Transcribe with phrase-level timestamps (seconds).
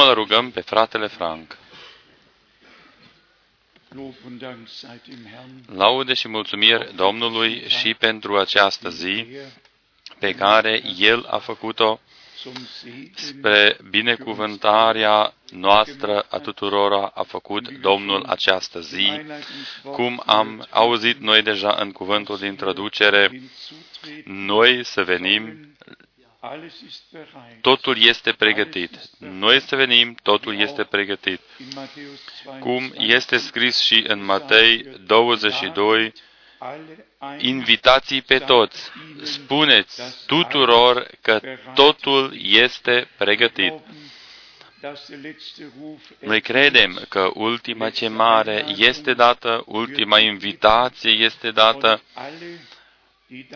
[0.00, 1.58] Acum îl rugăm pe fratele Frank.
[3.88, 9.26] Lob und Dank sei dem Herrn, Laude și mulțumiri Domnului și pentru această zi
[10.18, 12.00] pe care El a făcut-o
[12.42, 19.10] zum Segen spre binecuvântarea noastră a tuturora a făcut Domnul această zi,
[19.82, 24.44] cum am auzit noi deja în cuvântul de introducere, hinzutreten.
[24.44, 25.99] noi să venim, Alles ist bereit.
[27.60, 28.90] Totul este pregătit.
[29.18, 31.40] Noi să venim, totul este pregătit.
[31.58, 36.12] In Matthäus 22, Cum este scris și în Matei 22,
[36.58, 37.06] alle
[37.38, 38.90] invitații pe toți,
[39.22, 41.40] spuneți tuturor că
[41.74, 43.72] totul este pregătit.
[44.80, 52.02] dass der letzte Ruf Noi credem că ultima chemare este dată, ultima invitație este dată
[52.14, 52.79] alle, die dabei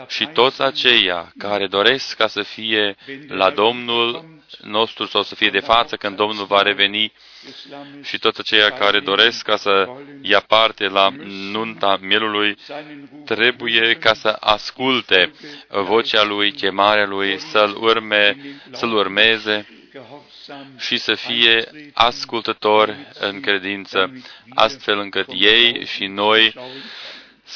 [0.09, 2.97] și toți aceia care doresc ca să fie
[3.29, 4.25] la Domnul
[4.61, 7.13] nostru sau să fie de față când Domnul va reveni
[7.45, 9.89] des Lammes și toți aceia care doresc ca să
[10.23, 11.09] ia parte la
[11.51, 15.33] nunta mielului seinen Ruf trebuie ca să asculte
[15.69, 18.37] vocea lui, chemarea lui, să-l urme,
[18.73, 24.13] să-l urmeze gehorsam și să fie ascultători în credință,
[24.55, 26.55] astfel încât ei și noi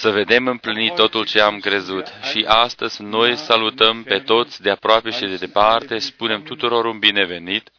[0.01, 2.07] să vedem împlinit totul ce am crezut.
[2.31, 7.71] Și astăzi noi salutăm pe toți de aproape și de departe, spunem tuturor un binevenit.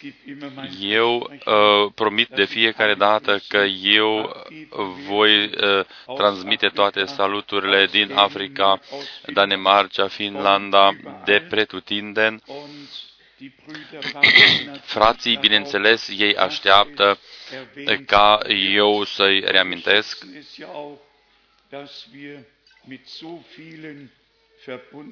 [0.00, 4.32] gib immer mein Eu uh, promit de fiecare dată că eu
[5.08, 5.84] voi uh,
[6.16, 8.80] transmite toate saluturile din Africa,
[9.32, 10.90] Danemarca, Finlanda,
[11.24, 12.42] de pretutindeni.
[12.46, 12.88] und
[13.36, 17.18] die Brüder warten Frații, bineînțeles, ei așteaptă
[17.52, 18.06] erwähnt.
[18.06, 18.38] ca
[18.74, 20.24] eu să-i reamintesc.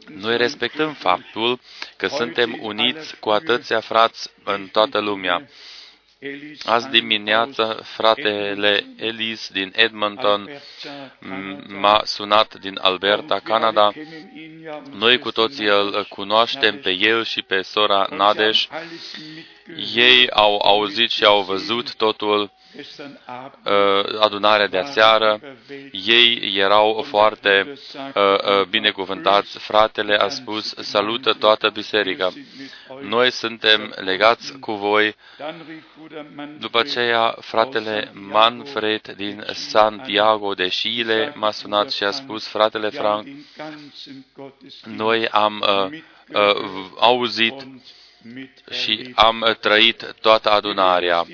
[0.08, 1.60] Noi respectăm faptul
[1.96, 5.48] că suntem uniți cu atâția frați în toată lumea.
[6.64, 10.48] Azi dimineață, fratele Ellis din Edmonton
[11.20, 13.92] m- m-a sunat din Alberta, Canada.
[14.90, 18.66] Noi cu toții îl cunoaștem pe el și pe sora Nadeș.
[19.94, 22.50] Ei au auzit și au văzut totul, uh,
[24.20, 25.40] adunarea de aseară.
[25.92, 29.58] Ei erau foarte uh, uh, binecuvântați.
[29.58, 32.32] Fratele a spus, salută toată biserica.
[33.00, 35.14] Noi suntem legați cu voi.
[36.58, 43.26] După aceea, fratele Manfred din Santiago de Chile m-a sunat și a spus, fratele Frank,
[44.84, 45.98] noi am uh,
[46.32, 46.64] uh,
[46.98, 47.54] auzit
[48.70, 51.26] și am uh, trăit toată adunarea.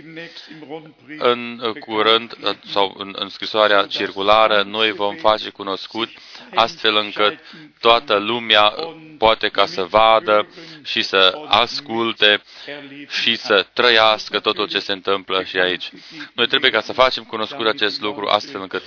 [1.18, 6.08] În uh, curând, uh, sau în, în scrisoarea circulară, noi vom face cunoscut
[6.54, 7.38] astfel încât
[7.80, 8.74] toată lumea
[9.18, 10.48] poate ca să vadă
[10.84, 12.42] și să asculte
[13.08, 15.90] și să trăiască totul ce se întâmplă și aici.
[16.32, 18.82] Noi trebuie ca să facem cunoscut acest lucru astfel încât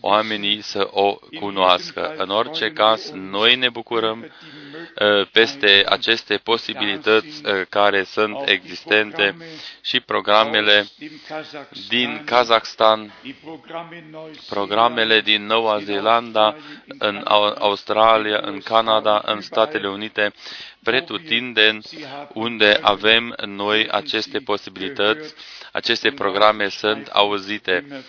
[0.00, 2.14] oamenii să o cunoască.
[2.16, 9.36] În orice caz, noi ne bucurăm uh, peste aceste posibilități uh, care sunt existente
[9.80, 10.86] și programele
[11.88, 13.12] din Kazakhstan,
[14.48, 16.56] programele din Noua Zeelandă,
[16.98, 20.32] în Au- Australia, în Canada, în Statele Unite,
[20.82, 21.82] pretutindeni
[22.32, 25.34] unde avem noi aceste posibilități,
[25.72, 28.04] aceste programe sunt auzite.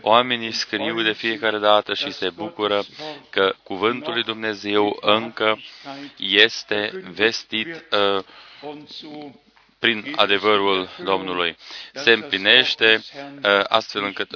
[0.00, 2.82] Oamenii scriu de fiecare dată și se bucură
[3.30, 5.58] că Cuvântul lui Dumnezeu încă
[6.18, 7.84] este vestit
[8.16, 8.24] uh,
[9.84, 11.56] prin adevărul Domnului.
[11.92, 13.02] Se împlinește
[13.42, 14.30] uh, astfel încât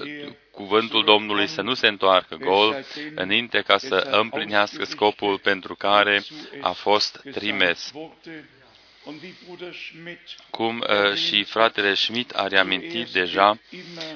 [0.50, 2.84] cuvântul Domnului să nu se întoarcă gol
[3.14, 6.22] înainte ca să împlinească scopul pentru care
[6.60, 7.92] a fost trimis.
[10.50, 13.58] Cum uh, și fratele Schmidt a reamintit deja,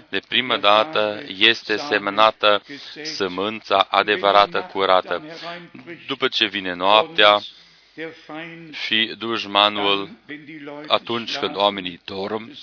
[0.08, 2.62] de prima dată este semnată
[3.02, 5.22] sămânța adevărată curată.
[6.06, 7.40] După ce vine noaptea
[8.72, 10.10] și dușmanul,
[10.86, 12.56] atunci când oamenii dorm,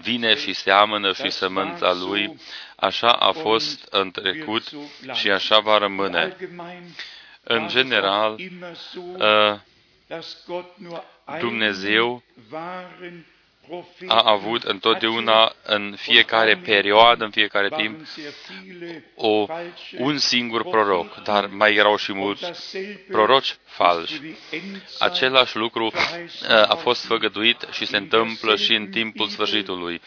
[0.00, 2.36] vine și seamănă și sămânța lui.
[2.76, 4.62] Așa a fost în trecut
[5.12, 6.36] și așa va rămâne.
[7.42, 8.38] În general,
[9.16, 9.58] uh,
[11.40, 12.22] Dumnezeu
[14.06, 18.00] a avut întotdeauna, în fiecare perioadă, în fiecare timp,
[19.14, 19.46] o,
[19.98, 22.44] un singur proroc, dar mai erau și mulți
[23.08, 24.20] proroci falși.
[24.98, 25.92] Același lucru uh,
[26.48, 30.00] a fost făgăduit și se întâmplă și în timpul sfârșitului.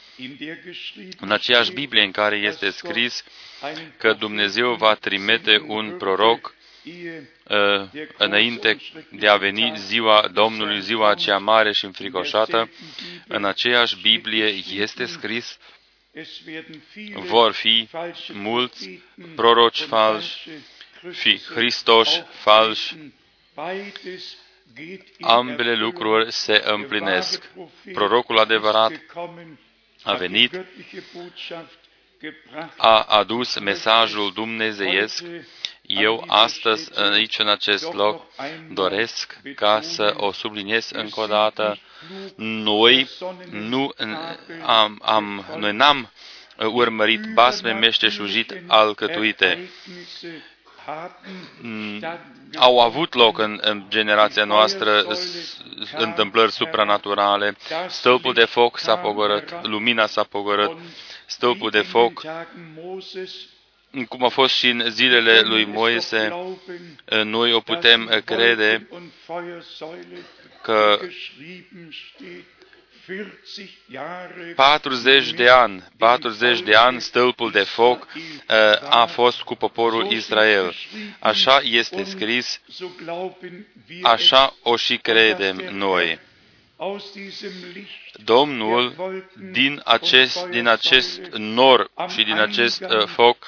[1.20, 3.24] În aceeași Biblie în care este scris
[3.98, 6.65] că Dumnezeu va trimite un proroc uh,
[8.18, 8.78] înainte
[9.12, 12.70] de a veni ziua Domnului, ziua aceea mare și înfricoșată,
[13.28, 15.58] în aceeași Biblie este scris
[17.14, 17.88] vor fi
[18.34, 19.00] mulți
[19.36, 20.50] proroci falși,
[21.12, 22.96] fi Hristoși falși.
[25.22, 27.52] Ambele lucruri se împlinesc.
[27.94, 28.92] Prorocul adevărat
[30.04, 30.66] a venit,
[32.78, 35.24] a adus mesajul dumnezeiesc.
[35.88, 38.22] Eu astăzi, aici în acest loc,
[38.72, 41.78] doresc ca să o subliniez încă o dată.
[42.36, 43.10] Noi
[43.50, 43.94] nu
[44.66, 46.10] am, am noi n-am
[46.58, 49.70] urmărit basme meșteșugit alcătuite.
[51.62, 52.04] Mm,
[52.56, 55.06] au avut loc în, în generația noastră
[55.98, 57.56] întâmplări supranaturale.
[57.88, 60.78] Stăpul de foc s-a pogorât, lumina s-a pogorât,
[61.26, 62.22] stăpul de foc,
[64.04, 66.30] cum a fost și în zilele lui Moise,
[67.24, 68.88] noi o putem crede
[70.62, 71.00] că
[74.56, 80.74] 40 de ani, 40 de ani stâlpul de foc uh, a fost cu poporul Israel.
[81.20, 82.62] Așa este scris,
[84.02, 86.20] așa o și credem noi.
[88.24, 88.96] Domnul
[89.52, 93.48] din acest, din acest nor și din acest uh, foc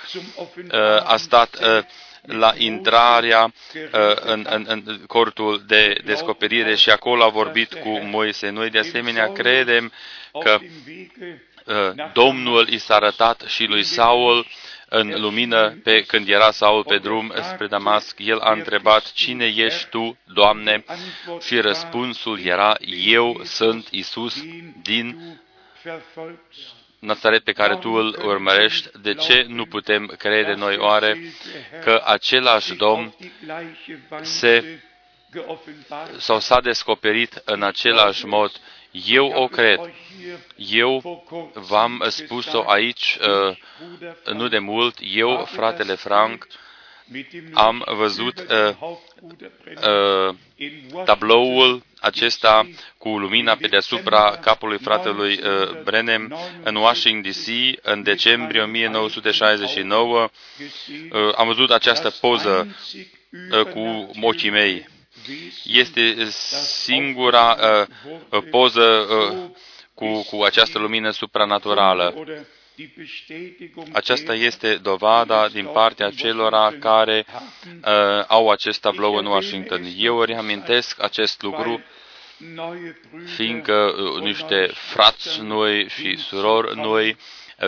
[0.56, 1.84] uh, a stat uh,
[2.22, 8.50] la intrarea uh, în, în, în cortul de descoperire și acolo a vorbit cu Moise.
[8.50, 9.92] Noi de asemenea credem
[10.44, 10.58] că
[11.66, 14.46] uh, Domnul i s-a arătat și lui Saul
[14.90, 18.20] în lumină pe, când era Saul pe drum spre Damasc.
[18.20, 20.84] El a întrebat, Cine ești tu, Doamne?
[21.42, 22.76] Și răspunsul era,
[23.06, 24.44] Eu sunt Isus
[24.82, 25.40] din
[27.00, 31.18] Nazaret pe care tu îl urmărești, de ce nu putem crede noi oare
[31.84, 33.16] că același Domn
[34.22, 34.82] se
[36.18, 38.52] sau s-a descoperit în același mod?
[39.06, 39.80] Eu o cred.
[40.56, 41.02] Eu
[41.54, 44.98] v-am spus-o aici uh, nu de mult.
[45.02, 46.48] Eu, fratele Frank,
[47.54, 48.90] am văzut uh,
[49.76, 50.36] uh,
[51.06, 52.68] tabloul acesta
[52.98, 60.30] cu lumina pe deasupra capului fratelui uh, Brenem în Washington DC în decembrie 1969.
[61.12, 62.76] Uh, am văzut această poză
[63.52, 64.88] uh, cu ochii mei.
[65.64, 67.58] Este singura
[68.30, 69.50] uh, poză uh,
[69.94, 72.14] cu, cu această lumină supranaturală.
[73.92, 79.82] Aceasta este dovada din partea celor care uh, au acest tablou în Washington.
[79.98, 81.82] Eu reamintesc acest lucru
[83.36, 87.18] fiindcă uh, niște frați noi și surori noi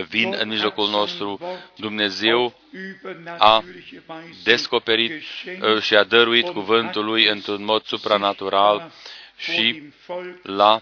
[0.09, 1.39] vin în mijlocul nostru.
[1.75, 2.53] Dumnezeu
[3.37, 3.63] a
[4.43, 5.11] descoperit
[5.61, 8.91] uh, și a dăruit cuvântul lui într-un mod supranatural
[9.37, 9.81] și
[10.43, 10.81] l-a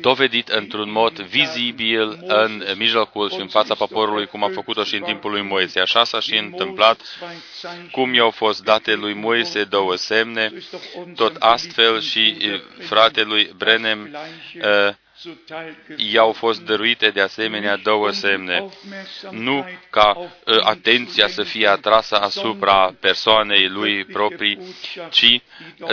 [0.00, 5.02] dovedit într-un mod vizibil în mijlocul și în fața poporului, cum a făcut-o și în
[5.02, 5.80] timpul lui Moise.
[5.80, 7.00] Așa s-a și întâmplat,
[7.90, 10.52] cum i-au fost date lui Moise două semne,
[11.14, 12.36] tot astfel și
[12.78, 14.16] fratelui Brenem
[15.96, 18.68] i-au fost dăruite de asemenea două semne.
[19.30, 20.30] Nu ca uh,
[20.62, 24.58] atenția să fie atrasă asupra persoanei lui proprii,
[25.10, 25.22] ci
[25.78, 25.90] uh,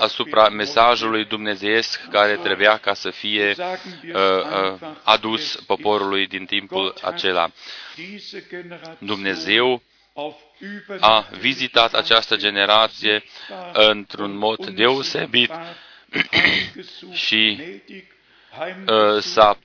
[0.00, 7.50] asupra mesajului dumnezeiesc care trebuia ca să fie uh, adus poporului din timpul acela.
[8.98, 9.82] Dumnezeu
[11.00, 13.22] a vizitat această generație
[13.72, 15.50] într-un mod deosebit
[17.26, 18.11] și Uh,
[19.20, 19.58] s-a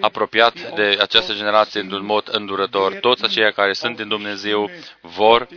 [0.00, 2.94] apropiat de această generație într-un mod îndurător.
[2.94, 5.48] Toți aceia care sunt în Dumnezeu vor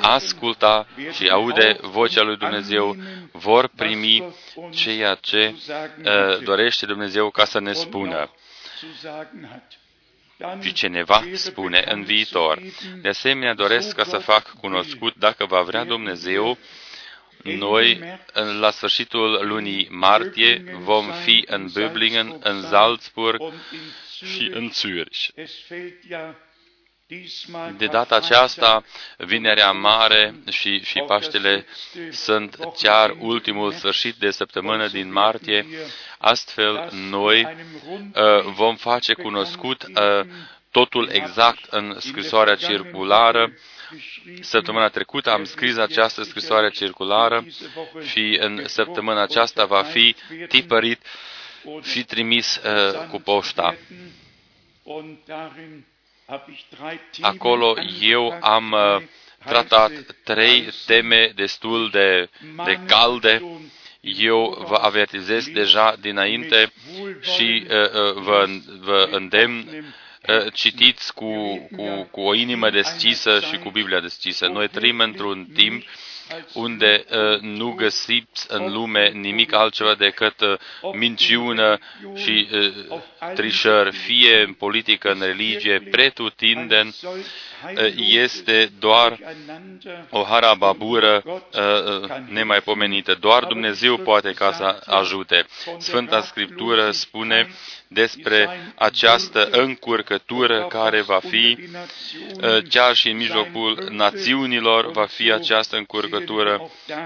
[0.00, 2.96] asculta și aude vocea lui Dumnezeu,
[3.32, 4.34] vor primi
[4.70, 5.54] ceea ce
[6.04, 8.30] uh, dorește Dumnezeu ca să ne spună
[10.60, 12.58] și ce ne va spune în viitor.
[13.02, 16.58] De asemenea, doresc ca să fac cunoscut, dacă va vrea Dumnezeu,
[17.42, 18.00] noi,
[18.60, 23.40] la sfârșitul lunii martie, vom fi în Böblingen, în Salzburg
[24.24, 25.28] și în Zürich.
[27.76, 28.84] De data aceasta,
[29.16, 31.66] Vinerea Mare și, și Paștele
[32.10, 35.66] sunt chiar ultimul sfârșit de săptămână din martie.
[36.18, 37.56] Astfel, noi
[38.14, 40.26] uh, vom face cunoscut uh,
[40.70, 43.52] totul exact în scrisoarea circulară
[44.40, 47.46] Săptămâna trecută am scris această scrisoare circulară
[48.10, 50.14] și în săptămâna aceasta va fi
[50.48, 51.00] tipărit
[51.82, 53.76] și trimis uh, cu poșta.
[57.20, 59.02] Acolo eu am uh,
[59.44, 59.90] tratat
[60.24, 62.28] trei teme destul de,
[62.64, 63.42] de calde.
[64.00, 66.72] Eu vă avertizez deja dinainte
[67.20, 68.46] și uh, uh, vă,
[68.80, 69.84] vă îndemn uh,
[70.52, 71.32] citiți cu,
[71.76, 74.46] cu, cu o inimă deschisă și cu Biblia deschisă.
[74.46, 75.84] Noi trăim într-un timp
[76.52, 80.56] unde uh, nu găsiți în lume nimic altceva decât uh,
[80.92, 81.78] minciună
[82.16, 82.98] și uh,
[83.34, 86.94] trișări, fie în politică, în religie, pretutindeni,
[87.96, 89.18] este doar
[90.10, 91.22] o harababură
[92.28, 93.14] nemaipomenită.
[93.20, 95.46] Doar Dumnezeu poate ca să ajute.
[95.78, 97.48] Sfânta Scriptură spune
[97.88, 101.58] despre această încurcătură care va fi
[102.68, 106.11] chiar și în mijlocul națiunilor va fi această încurcătură.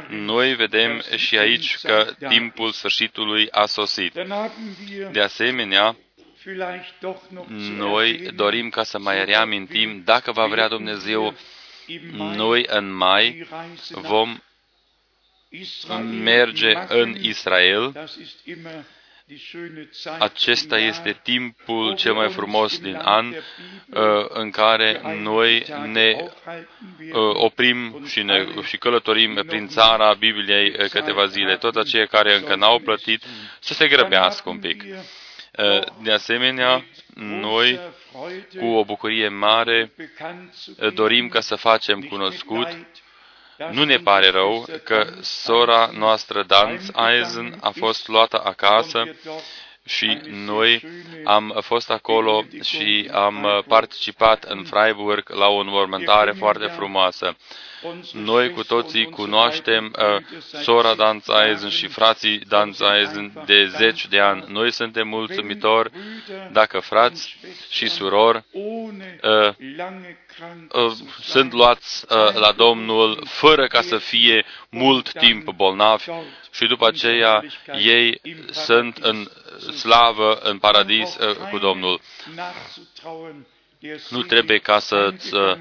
[0.08, 4.12] Noi vedem și aici că timpul sfârșitului a sosit.
[5.12, 5.96] De asemenea,
[7.76, 11.34] noi dorim ca să mai reamintim, dacă va vrea Dumnezeu,
[12.14, 13.48] noi în mai
[13.90, 14.40] vom
[16.22, 18.08] merge în Israel.
[20.18, 28.04] Acesta este timpul cel mai frumos din an uh, în care noi ne uh, oprim
[28.06, 31.56] și, ne, și călătorim prin țara Bibliei uh, câteva zile.
[31.56, 33.22] Toți aceia care încă n-au plătit
[33.60, 34.82] să se grăbească un pic.
[35.56, 37.80] Eh, de asemenea, noi,
[38.58, 39.92] cu o bucurie mare,
[40.78, 42.68] eh, dorim ca să facem cunoscut
[43.70, 49.02] nu ne pare rău că sora noastră Danz Eisen a fost luată acasă
[49.84, 50.82] și noi
[51.24, 57.36] am fost acolo și am participat în Freiburg la o înmormântare foarte frumoasă.
[58.12, 64.44] Noi cu toții cunoaștem uh, sora Danzaisen și frații Danzaisen de zeci de ani.
[64.48, 65.90] Noi suntem mulțumitori
[66.52, 67.36] dacă frați
[67.70, 69.48] și surori uh,
[70.72, 76.04] uh, sunt luați uh, la Domnul fără ca să fie mult timp bolnavi
[76.52, 77.44] și după aceea
[77.78, 79.28] ei sunt în
[79.76, 82.00] slavă, în paradis uh, cu Domnul.
[84.08, 85.56] Nu trebuie ca să-ți uh,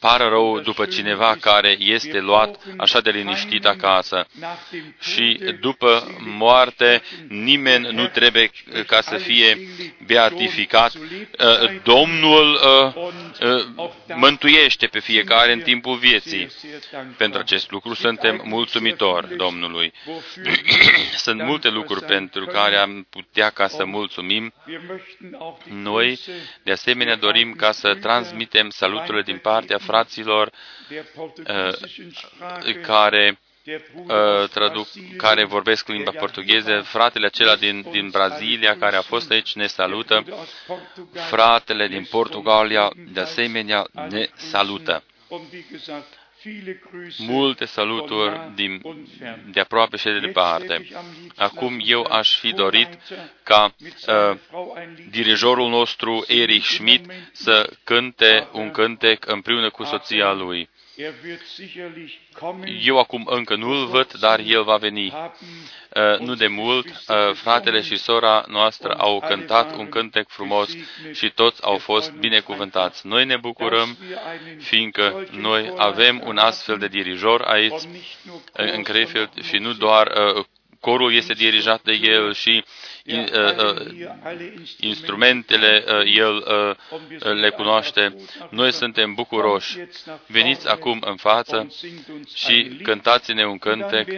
[0.00, 4.26] pară rău după cineva care este luat așa de liniștit acasă.
[5.00, 8.50] Și după moarte, nimeni nu trebuie
[8.86, 9.58] ca să fie
[10.06, 10.92] beatificat.
[10.94, 13.64] Uh, Domnul uh,
[14.14, 16.48] mântuiește pe fiecare în timpul vieții.
[17.16, 19.92] Pentru acest lucru suntem mulțumitori Domnului.
[21.16, 24.52] Sunt multe lucruri pentru care am putea ca să mulțumim.
[25.64, 26.18] Noi,
[26.62, 30.50] de asemenea, dorim ca să transmitem saluturile din partea fraților
[30.90, 33.38] uh, care
[33.94, 39.54] uh, traduc, care vorbesc limba portugheză, fratele acela din, din Brazilia care a fost aici
[39.54, 40.24] ne salută,
[41.12, 45.02] fratele din Portugalia de asemenea ne salută
[47.18, 48.82] multe saluturi din,
[49.52, 50.88] de aproape și de departe.
[51.36, 52.88] Acum eu aș fi dorit
[53.42, 54.36] ca uh,
[55.10, 60.68] dirijorul nostru, Erich Schmidt, să cânte un cântec împreună cu soția lui.
[62.82, 65.06] Eu acum încă nu-l văd, dar el va veni.
[65.06, 70.70] Uh, nu de mult, uh, fratele și sora noastră au cântat un cântec frumos
[71.12, 73.06] și toți au fost binecuvântați.
[73.06, 73.96] Noi ne bucurăm,
[74.58, 77.82] fiindcă noi avem un astfel de dirijor aici,
[78.52, 80.44] în Krefeld, și nu doar uh,
[80.84, 82.64] corul este dirijat de el și
[83.04, 83.86] uh, uh,
[84.80, 86.44] instrumentele uh, el
[87.40, 88.16] le cunoaște.
[88.50, 89.76] Noi suntem bucuroși.
[90.26, 91.74] Veniți acum în față
[92.34, 94.08] și cântați-ne un cântec.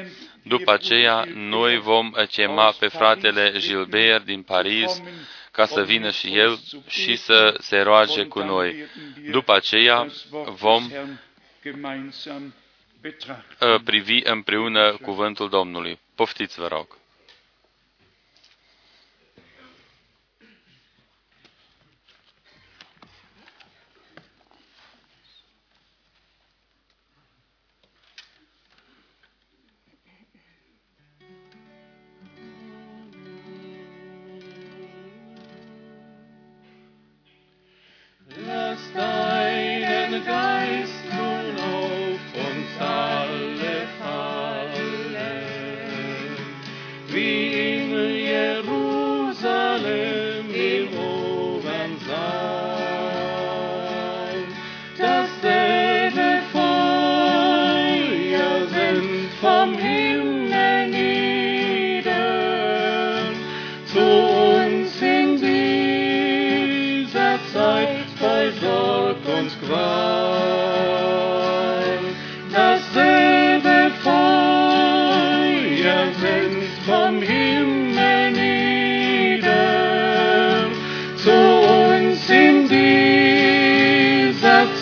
[0.43, 5.03] După aceea, noi vom chema pe fratele Gilbert din Paris
[5.51, 6.59] ca să vină și el
[6.89, 8.75] și să se roage cu noi.
[9.31, 10.07] După aceea
[10.57, 10.91] vom
[13.85, 15.99] privi împreună cuvântul Domnului.
[16.15, 16.87] Poftiți, vă rog.
[38.47, 40.56] Lass deinen Geist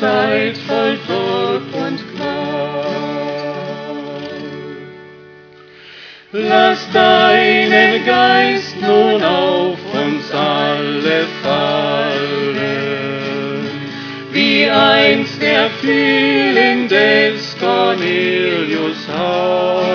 [0.05, 2.85] Zeit voll Druck und Qual.
[6.33, 12.57] Lass deinen Geist nun auf uns alle fallen,
[14.33, 16.55] wie einst der fiel
[16.89, 19.94] des Cornelius Haus.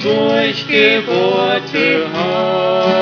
[0.00, 3.00] Die durchgebohrte Hand.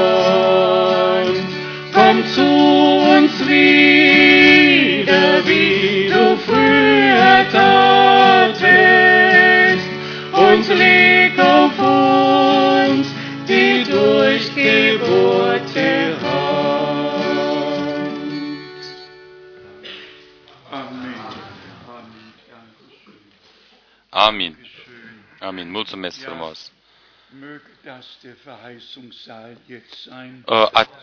[1.92, 8.58] Komm zu uns wieder, wie du früher tatest,
[10.32, 13.06] und leg auf uns
[13.48, 16.58] die durchgebohrte Hand.
[20.70, 21.14] Amen.
[24.10, 24.10] Amen.
[24.10, 24.56] Amin.
[25.40, 25.70] Amin.
[25.70, 26.72] Mulțumesc frumos.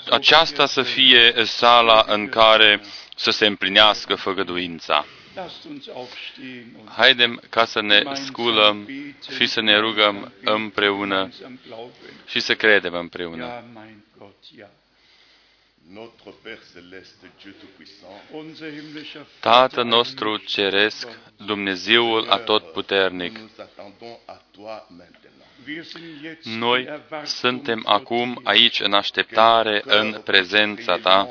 [0.10, 2.82] Aceasta să fie sala în care
[3.16, 5.06] să se împlinească făgăduința.
[5.36, 10.14] Lasst uns aufstehen und Haidem ca să ne gemeinsam sculăm beten, și să ne rugăm
[10.14, 12.10] gemeinsam beten, împreună gemeinsam glauben.
[12.28, 13.46] și să credem împreună.
[13.46, 14.70] Ja, mein Gott, ja.
[15.94, 21.08] Notre Père céleste, Dieu Tout-Puissant, Unser himmlischer Vater, Tatăl nostru ceresc,
[21.38, 23.40] Dumnezeul atotputernic,
[25.64, 25.66] nous attendons à toi maintenant.
[25.66, 28.42] wir sind jetzt noi in Erwartung suntem vor acum dir.
[28.48, 31.28] aici în așteptare, în prezența ta.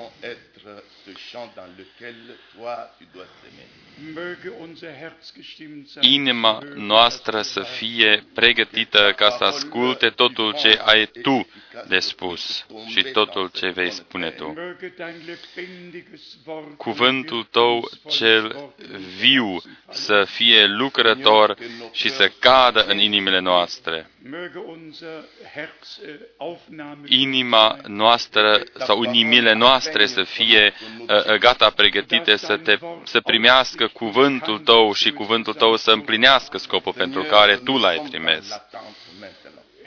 [3.94, 4.44] Être ce chant dans lequel toi tu dois s'aimer.
[4.44, 6.02] Möge unser Herz gestimmt sein.
[6.04, 7.76] Inima zu hören, noastră was du să sagst.
[7.76, 11.46] fie pregătită ca să asculte totul ce ai tu
[11.88, 14.54] de spus și totul ce vei spune tu.
[14.56, 18.72] Möge dein lebendiges Wort Cuvântul tău cel
[19.18, 21.56] viu să fie lucrător
[21.92, 24.08] și să cadă în inimile noastre.
[24.24, 31.70] Möge unser Herz äh, Aufnahme Inima noastră sau inimile noastre să fie uh, uh, gata
[31.70, 37.56] pregătite să, te, să primească cuvântul tău și cuvântul tău să împlinească scopul pentru care
[37.56, 38.48] tu l-ai trimis.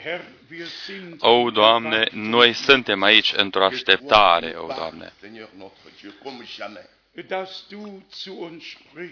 [0.02, 5.12] Herr, wir sind O, Doamne, noi suntem aici într-o așteptare, o, Doamne.
[5.20, 6.88] Seigneur notre Dieu, comme jamais.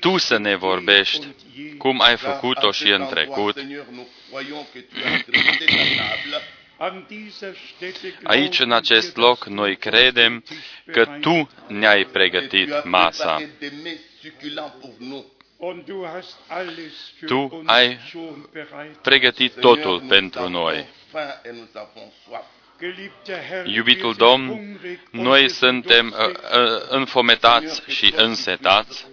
[0.01, 1.27] Tu să ne vorbești
[1.79, 3.59] cum ai făcut-o și în trecut.
[8.23, 10.45] Aici, în acest loc, noi credem
[10.93, 13.43] că Tu ne-ai pregătit masa.
[17.27, 17.99] Tu ai
[19.03, 20.87] pregătit totul pentru noi.
[23.65, 24.79] Iubitul Domn,
[25.11, 29.07] noi suntem uh, uh, înfometați și însetați.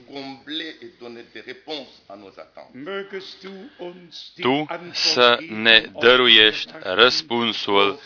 [4.41, 7.99] Tu să ne dăruiești răspunsul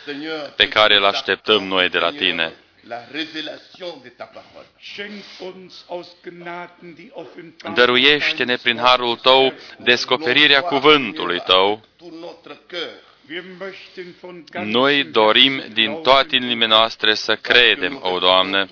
[0.56, 2.54] pe care îl așteptăm noi de la Tine.
[7.74, 11.82] Dăruiește-ne prin harul Tău descoperirea cuvântului Tău
[14.64, 18.68] noi dorim din toate inimile noastre să credem, o Doamne,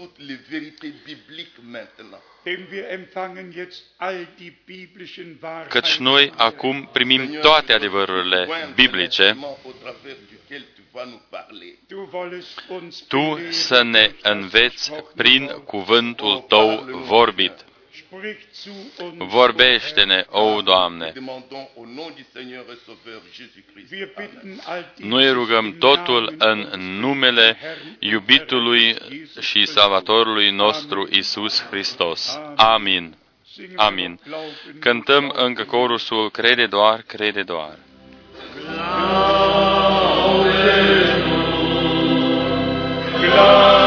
[5.69, 9.37] căci noi acum primim toate adevărurile biblice,
[13.07, 17.65] Tu să ne înveți prin cuvântul Tău vorbit.
[19.17, 21.13] Vorbește-ne, o Doamne!
[24.95, 26.59] Noi rugăm totul în
[26.99, 27.57] numele
[27.99, 28.95] iubitului
[29.39, 32.39] și salvatorului nostru Isus Hristos.
[32.55, 33.15] Amin.
[33.75, 34.19] Amin.
[34.79, 37.77] Cântăm încă corusul Crede doar, crede doar.
[43.27, 43.84] Amin.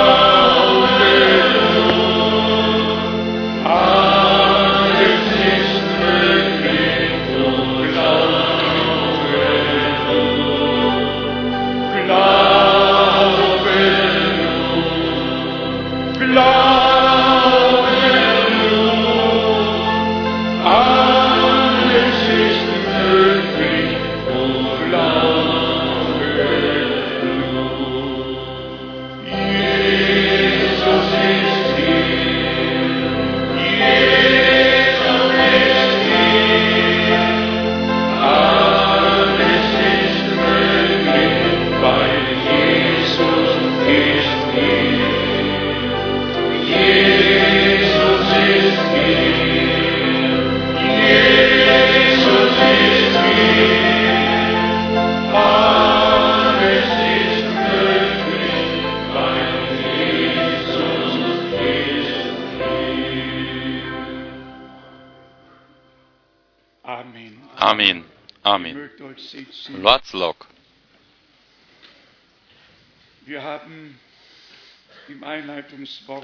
[69.76, 70.46] Luați loc.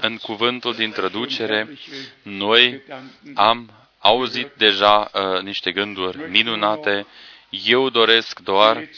[0.01, 1.67] În cuvântul de introducere,
[2.21, 2.81] noi
[3.33, 7.05] am auzit deja uh, niște gânduri minunate.
[7.49, 8.89] Eu doresc doar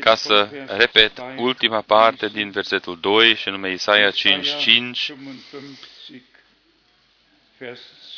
[0.00, 4.16] ca să repet ultima parte din versetul 2, și nume Isaia 5.5,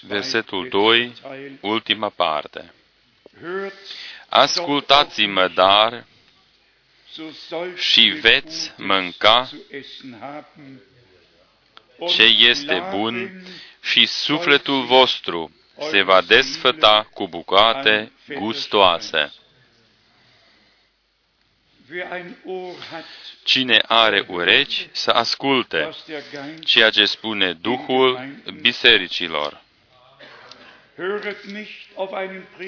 [0.06, 1.12] versetul 2,
[1.60, 2.72] ultima parte.
[4.28, 6.04] Ascultați-mă, dar,
[7.76, 9.50] și veți mânca
[12.08, 13.42] ce este bun
[13.82, 15.52] și sufletul vostru
[15.90, 19.32] se va desfăta cu bucate gustoase.
[23.44, 25.90] Cine are urechi să asculte
[26.64, 29.62] ceea ce spune Duhul bisericilor.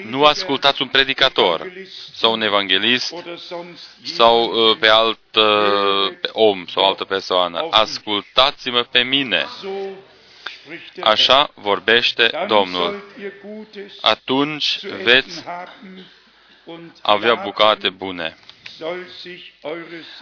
[0.03, 1.71] Nu ascultați un predicator
[2.13, 3.13] sau un evanghelist
[4.03, 7.67] sau uh, pe alt uh, pe om sau altă persoană.
[7.71, 9.45] Ascultați-mă pe mine.
[11.01, 13.03] Așa vorbește Domnul.
[14.01, 15.43] Atunci veți
[17.01, 18.37] avea bucate bune.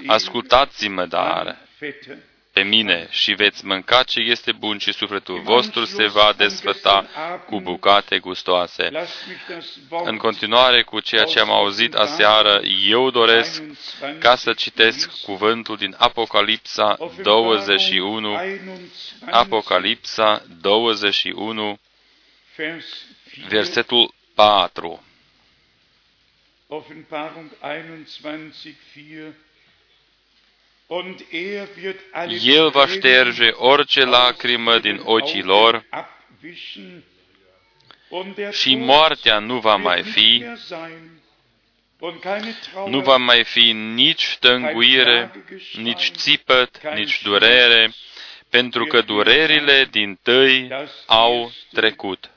[0.08, 1.58] Ascultați-mă, dar
[2.54, 7.08] pe mine și veți mânca ce este bun și sufletul vostru se va desfăta
[7.46, 8.90] cu bucate gustoase.
[10.04, 13.64] În continuare cu ceea ce am auzit aseară, eu doresc
[14.20, 18.40] ca să citesc cuvântul din Apocalipsa 21,
[19.30, 21.80] Apocalipsa 21,
[23.48, 25.04] versetul 4.
[26.68, 29.49] Offenbarung 21, 4
[32.44, 35.86] el va șterge orice lacrimă din ochii lor
[38.52, 40.46] și moartea nu va mai fi,
[42.88, 45.32] nu va mai fi nici tânguire,
[45.74, 47.94] nici țipăt, nici durere,
[48.50, 50.70] pentru că durerile din tâi
[51.06, 52.30] au trecut.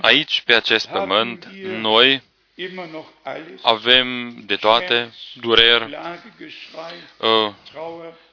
[0.00, 2.22] Aici, pe acest pământ, noi
[3.62, 5.98] avem de toate dureri,
[7.18, 7.52] uh,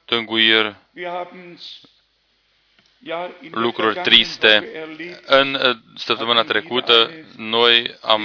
[0.04, 0.76] tânguiri,
[3.50, 4.70] lucruri triste.
[5.26, 8.22] În uh, săptămâna trecută, noi am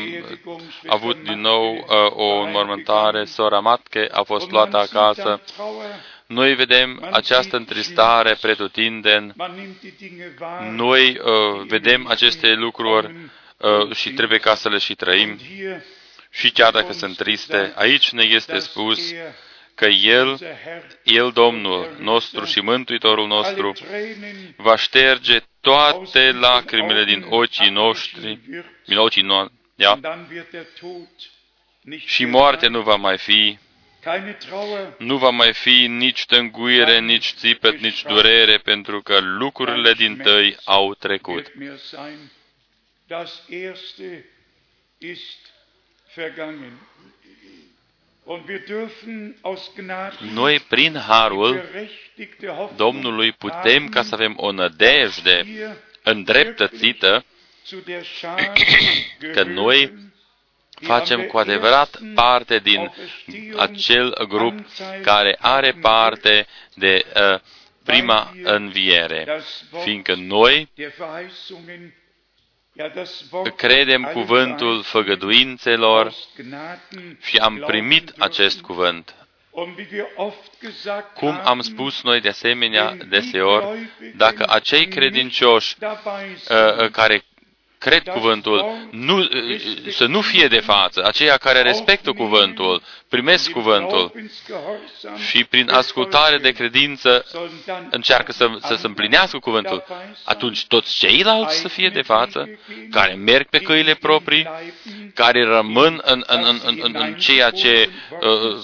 [0.88, 3.26] avut din nou uh, o înmormântare.
[3.26, 5.42] Sora Matke a fost luată acasă.
[6.26, 9.34] Noi vedem această întristare pretutindeni.
[10.72, 13.14] Noi uh, vedem aceste lucruri uh,
[13.94, 15.40] și trebuie ca să le și trăim.
[16.30, 19.14] Și chiar dacă sunt triste, aici ne este spus
[19.76, 20.40] că El,
[21.04, 23.74] El, Domnul nostru și Mântuitorul nostru,
[24.56, 28.40] va șterge toate lacrimile din ochii noștri,
[28.86, 30.00] din ochii noștri, ja?
[32.06, 33.58] și moartea nu va mai fi,
[34.98, 40.58] nu va mai fi nici tânguire, nici țipăt, nici durere, pentru că lucrurile din tăi
[40.64, 41.52] au trecut.
[50.34, 51.64] Noi, prin harul
[52.76, 55.46] Domnului, putem ca să avem o nădejde
[56.04, 57.26] îndreptățită
[59.34, 59.94] că noi
[60.74, 62.92] facem cu adevărat parte din
[63.58, 64.54] acel grup
[65.02, 67.40] care are parte de uh,
[67.84, 69.42] prima înviere,
[69.84, 70.70] fiindcă noi
[73.56, 76.14] credem cuvântul făgăduințelor
[77.22, 79.16] și am primit acest cuvânt.
[81.14, 87.24] Cum am spus noi de asemenea deseori, dacă acei credincioși uh, uh care
[87.86, 89.28] cred cuvântul, nu,
[89.90, 94.12] să nu fie de față, aceia care respectă cuvântul, primesc cuvântul
[95.30, 97.26] și prin ascultare de credință
[97.90, 99.84] încearcă să, să se împlinească cuvântul,
[100.24, 102.50] atunci toți ceilalți să fie de față,
[102.92, 104.48] care merg pe căile proprii,
[105.14, 107.90] care rămân în, în, în, în, în ceea ce
[108.22, 108.64] uh,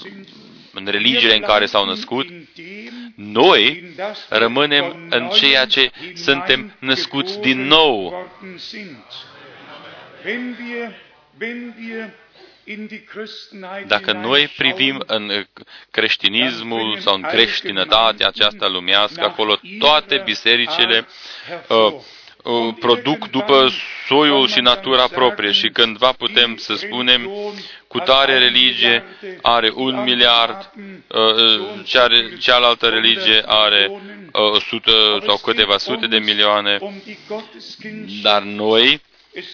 [0.74, 2.26] în religiile în care s-au născut,
[3.14, 3.84] noi
[4.28, 8.26] rămânem în ceea ce suntem născuți din nou.
[13.86, 15.46] Dacă noi privim în
[15.90, 21.06] creștinismul sau în creștinătatea aceasta lumească, acolo toate bisericile
[21.68, 21.92] uh,
[22.42, 23.68] Uh, produc după
[24.06, 27.30] soiul și natura proprie și cândva putem să spunem
[27.92, 29.04] cu tare religie
[29.42, 30.70] are un miliard,
[31.08, 31.18] uh,
[31.84, 33.90] uh, cealaltă religie are
[34.68, 36.78] sută sau câteva sute de milioane,
[38.22, 39.00] dar noi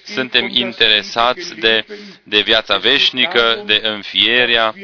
[0.05, 1.85] suntem interesați de,
[2.23, 4.75] de viața veșnică, de înfierea.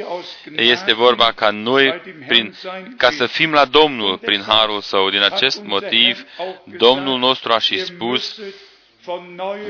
[0.56, 2.54] Este vorba ca noi, prin,
[2.96, 5.10] ca să fim la Domnul prin harul său.
[5.10, 6.24] Din acest motiv,
[6.64, 8.40] Domnul nostru a și spus,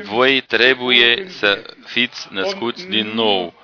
[0.03, 3.55] voi trebuie să fiți născuți din nou.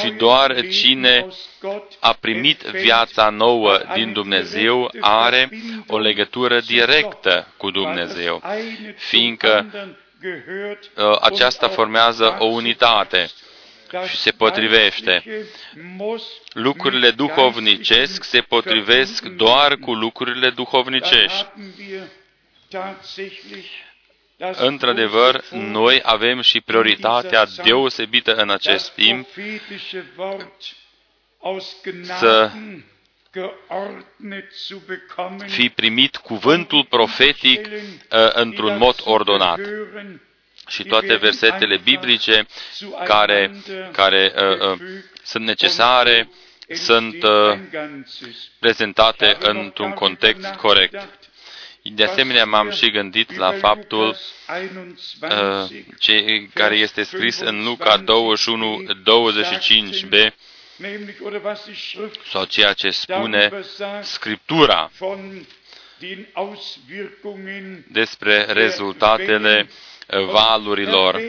[0.00, 1.26] Și doar cine
[2.00, 5.48] a primit viața nouă din Dumnezeu are
[5.86, 8.42] o legătură directă cu Dumnezeu,
[8.96, 9.66] fiindcă
[10.22, 13.30] Uh, aceasta formează o unitate
[14.08, 15.24] și se potrivește.
[16.52, 21.46] Lucrurile duhovnicesc se potrivesc doar cu lucrurile duhovnicești.
[24.56, 29.28] Într-adevăr, noi avem și prioritatea deosebită în acest timp
[32.18, 32.50] să
[35.46, 37.78] fi primit cuvântul profetic uh,
[38.32, 39.58] într-un mod ordonat.
[40.68, 42.46] Și toate versetele biblice
[43.04, 43.50] care,
[43.92, 44.78] care uh, uh,
[45.22, 46.28] sunt necesare
[46.74, 47.58] sunt uh,
[48.58, 51.08] prezentate într-un context corect.
[51.82, 54.16] De asemenea, m-am și gândit la faptul
[55.22, 60.34] uh, ce, care este scris în Luca 21, 25b,
[62.30, 63.50] sau ceea ce spune
[64.02, 64.90] Scriptura
[67.88, 69.68] despre rezultatele
[70.32, 71.20] valurilor.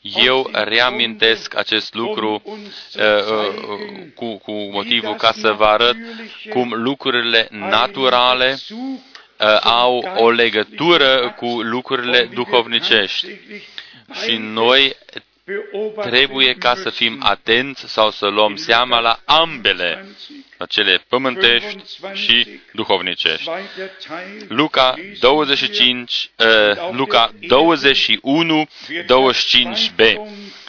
[0.00, 2.52] Eu reamintesc acest lucru uh,
[2.94, 5.96] uh, cu, cu motivul ca să vă arăt
[6.50, 8.56] cum lucrurile naturale
[9.40, 13.26] uh, au o legătură cu lucrurile duhovnicești.
[14.24, 14.96] Și noi
[16.02, 20.06] trebuie ca să fim atenți sau să luăm seama la ambele,
[20.56, 21.76] la cele pământești
[22.12, 23.50] și duhovnicești.
[24.48, 30.16] Luca 25, uh, Luca 21, 25b.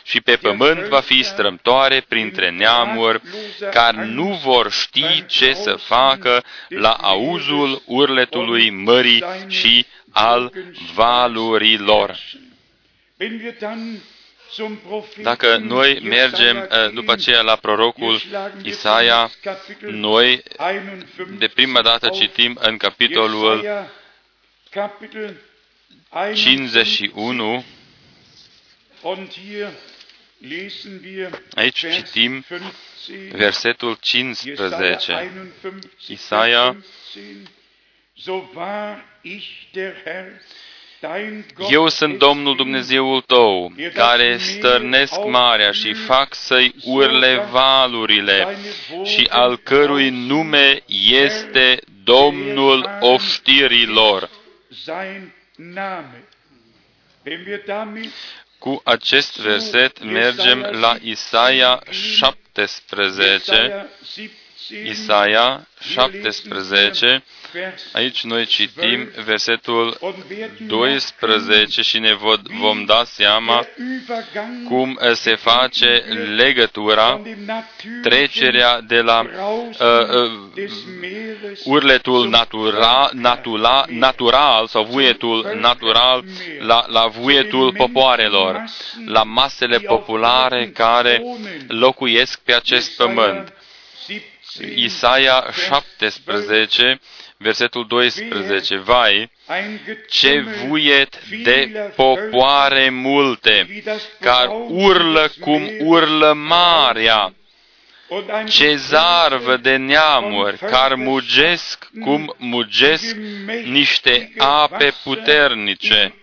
[0.08, 3.22] Și pe pământ va fi strâmtoare printre neamuri,
[3.72, 10.52] care nu vor ști ce să facă la auzul urletului mării și al
[10.94, 12.18] valurilor.
[15.22, 18.22] Dacă noi mergem uh, după aceea la prorocul
[18.62, 19.32] Isaia,
[19.80, 20.44] noi
[21.38, 23.66] de prima dată citim în capitolul
[26.34, 27.64] 51,
[31.56, 32.46] aici citim
[33.32, 35.32] versetul 15.
[36.08, 36.78] Isaia.
[41.70, 48.58] eu sunt Domnul Dumnezeul tău, care stărnesc marea și fac să-i urle valurile
[49.04, 50.84] și al cărui nume
[51.28, 54.30] este Domnul oștirilor.
[58.60, 63.90] Cu acest verset mergem la Isaia 17,
[64.70, 67.24] Isaia 17,
[67.94, 69.98] Aici noi citim versetul
[70.68, 72.18] 12 și ne
[72.60, 73.66] vom da seama
[74.68, 76.04] cum se face
[76.36, 77.22] legătura,
[78.02, 79.86] trecerea de la uh,
[80.56, 80.70] uh,
[81.66, 86.24] urletul natura, natura, natural sau vuietul natural
[86.60, 88.64] la, la vuietul popoarelor,
[89.06, 91.22] la masele populare care
[91.68, 93.52] locuiesc pe acest pământ.
[94.76, 97.00] Isaia 17
[97.38, 99.32] versetul 12, Vai,
[100.10, 103.84] ce vuiet de popoare multe,
[104.20, 107.34] care urlă cum urlă marea,
[108.48, 113.16] ce zarvă de neamuri, care mugesc cum mugesc
[113.66, 116.14] niște ape puternice.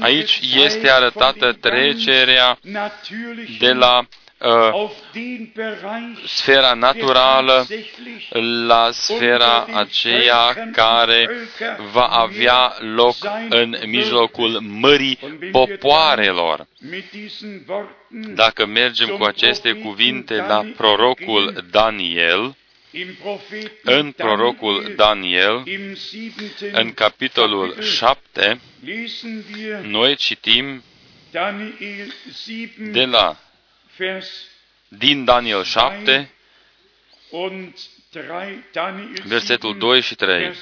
[0.00, 2.58] Aici este arătată trecerea
[3.58, 4.06] de la
[4.44, 4.90] Uh,
[6.26, 7.66] sfera naturală
[8.66, 11.28] la sfera aceea care
[11.92, 13.16] va avea loc
[13.48, 15.18] în mijlocul mării
[15.52, 16.66] popoarelor.
[18.34, 22.54] Dacă mergem cu aceste cuvinte la prorocul Daniel,
[23.82, 25.62] în prorocul Daniel,
[26.72, 28.60] în capitolul 7,
[29.82, 30.82] noi citim
[32.92, 33.36] de la
[34.88, 36.30] din Daniel 7,
[39.24, 40.52] versetul 2 și 3.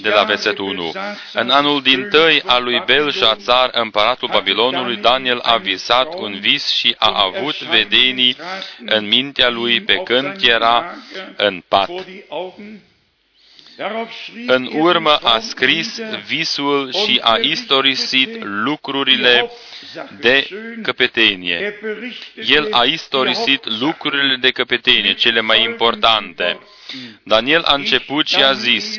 [0.00, 0.92] De la versetul 1.
[1.32, 6.94] În anul din tăi al lui Belșațar, împăratul Babilonului, Daniel a visat un vis și
[6.98, 8.36] a avut vedenii
[8.86, 10.94] în mintea lui pe când era
[11.36, 11.90] în pat.
[14.46, 19.50] În urmă a scris visul și a istorisit lucrurile
[20.20, 20.48] de
[20.82, 21.78] căpetenie.
[22.46, 26.58] El a istorisit lucrurile de căpetenie, cele mai importante.
[27.22, 28.98] Daniel a început și a zis,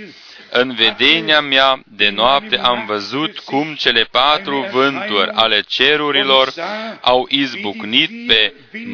[0.51, 6.53] în vedenia mea de noapte am văzut cum cele patru vânturi ale cerurilor
[7.01, 8.53] au izbucnit pe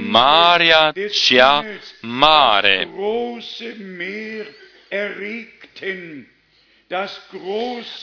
[0.10, 0.94] Marea
[1.26, 1.66] cea
[2.02, 2.88] mare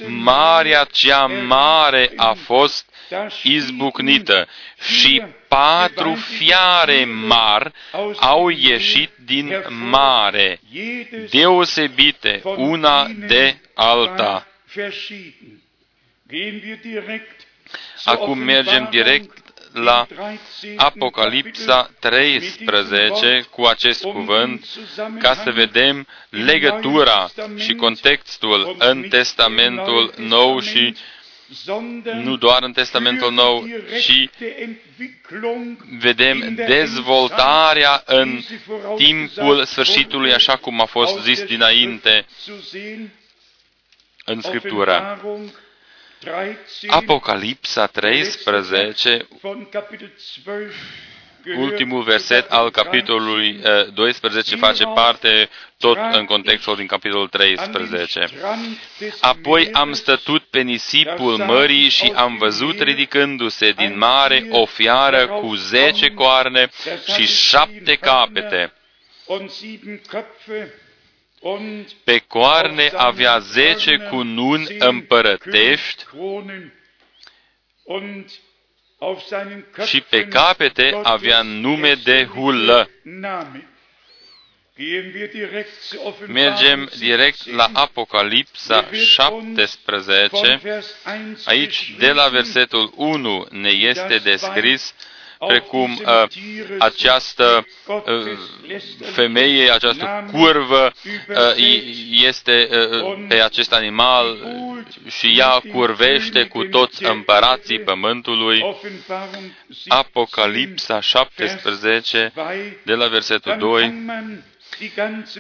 [0.09, 2.91] Marea cea mare a fost
[3.43, 4.49] izbucnită
[4.81, 7.73] și patru fiare mari
[8.17, 10.61] au ieșit din mare,
[11.31, 14.47] deosebite una de alta.
[18.05, 19.46] Acum mergem direct
[19.77, 20.07] la
[20.77, 24.67] Apocalipsa 13 cu acest cuvânt
[25.19, 30.95] ca să vedem legătura și contextul în Testamentul Nou și
[32.23, 33.65] nu doar în Testamentul Nou,
[34.01, 34.29] ci
[35.99, 38.41] vedem dezvoltarea în
[38.97, 42.27] timpul sfârșitului, așa cum a fost zis dinainte
[44.25, 45.21] în Scriptură.
[46.89, 49.27] Apocalipsa 13,
[51.59, 53.61] ultimul verset al capitolului
[53.95, 55.49] 12 eh, face parte
[55.79, 58.29] tot în contextul din capitolul 13.
[59.21, 65.55] Apoi am stătut pe nisipul mării și am văzut ridicându-se din mare o fiară cu
[65.55, 66.71] zece coarne
[67.15, 68.73] și șapte capete
[72.05, 76.05] pe coarne avea zece cununi împărătești
[79.87, 82.91] și pe capete avea nume de hulă.
[86.27, 90.61] Mergem direct la Apocalipsa 17.
[91.45, 94.95] Aici, de la versetul 1, ne este descris
[95.39, 96.25] precum uh,
[96.79, 98.03] această uh,
[99.13, 100.93] femeie, această curvă
[101.29, 101.37] uh,
[102.11, 104.39] este uh, pe acest animal
[105.09, 108.65] și ea curvește cu toți împărații pământului.
[109.89, 112.33] Apocalipsa 17,
[112.83, 113.95] de la versetul 2.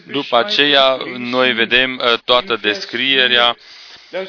[0.06, 3.56] După aceea, noi vedem uh, toată descrierea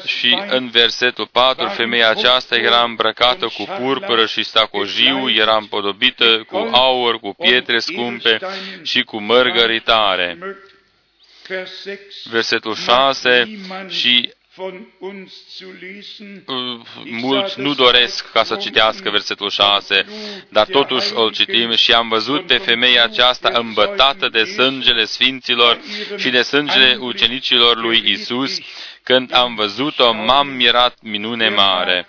[0.04, 6.56] și în versetul 4, femeia aceasta era îmbrăcată cu purpură și stacojiu, era împodobită cu
[6.72, 8.38] aur, cu pietre scumpe
[8.82, 10.38] și cu mărgăritare.
[12.30, 13.58] Versetul 6,
[13.88, 14.32] și
[16.46, 20.04] uh, mulți nu doresc ca să citească versetul 6,
[20.48, 25.80] dar totuși îl citim și am văzut pe femeia aceasta îmbătată de sângele sfinților
[26.16, 28.58] și de sângele ucenicilor lui Isus
[29.08, 32.06] când am văzut-o, m-am mirat minune mare.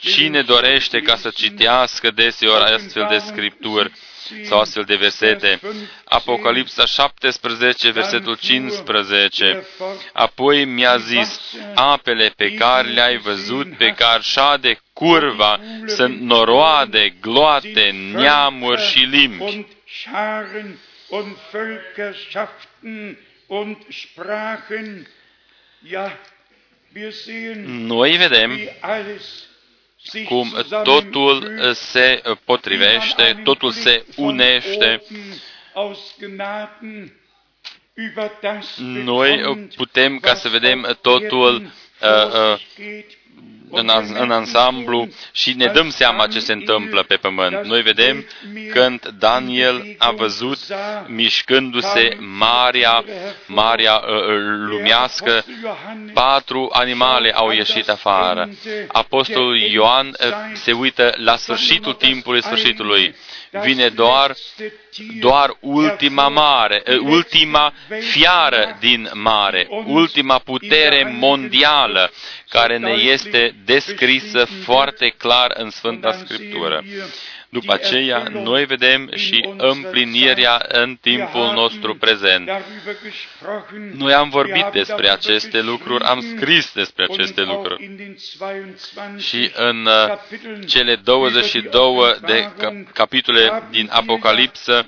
[0.00, 3.92] Cine dorește ca să citească deseori astfel de scripturi
[4.44, 5.60] sau astfel de versete?
[6.04, 9.66] Apocalipsa 17, versetul 15.
[10.12, 11.40] Apoi mi-a zis,
[11.74, 19.66] apele pe care le-ai văzut, pe care șade curva, sunt noroade, gloate, neamuri și limbi.
[23.48, 25.06] und Sprachen
[27.64, 28.58] noi vedem
[30.24, 30.52] cum
[30.82, 35.02] totul se potrivește, totul se unește.
[39.04, 43.04] Noi putem ca să vedem totul uh, uh,
[43.72, 47.64] în, în ansamblu și ne dăm seama ce se întâmplă pe pământ.
[47.64, 48.26] Noi vedem
[48.72, 50.58] când Daniel a văzut
[51.06, 53.04] mișcându-se marea,
[53.46, 54.34] marea uh, uh,
[54.68, 55.44] lumească,
[56.12, 58.48] patru animale au ieșit afară.
[58.86, 60.16] Apostolul Ioan uh,
[60.54, 63.14] se uită la sfârșitul timpului sfârșitului.
[63.60, 64.34] Vine doar
[65.20, 72.10] doar ultima mare, ultima fiară din mare, ultima putere mondială
[72.48, 76.82] care ne este descrisă foarte clar în Sfânta Scriptură.
[77.52, 82.50] După aceea, noi vedem și împlinirea în timpul nostru prezent.
[83.96, 87.90] Noi am vorbit despre aceste lucruri, am scris despre aceste lucruri.
[89.18, 90.18] Și în uh,
[90.66, 92.50] cele 22 de
[92.92, 94.84] capitole din Apocalipsă,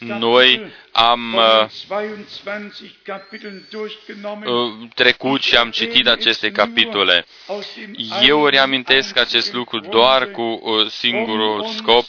[0.00, 1.66] noi am uh,
[4.44, 7.26] uh, trecut și am citit aceste capitole.
[8.22, 12.04] Eu reamintesc acest lucru doar cu uh, singurul scop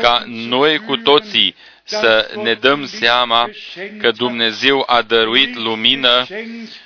[0.00, 3.50] ca noi cu toții să ne dăm seama
[3.98, 6.26] că Dumnezeu a dăruit lumină,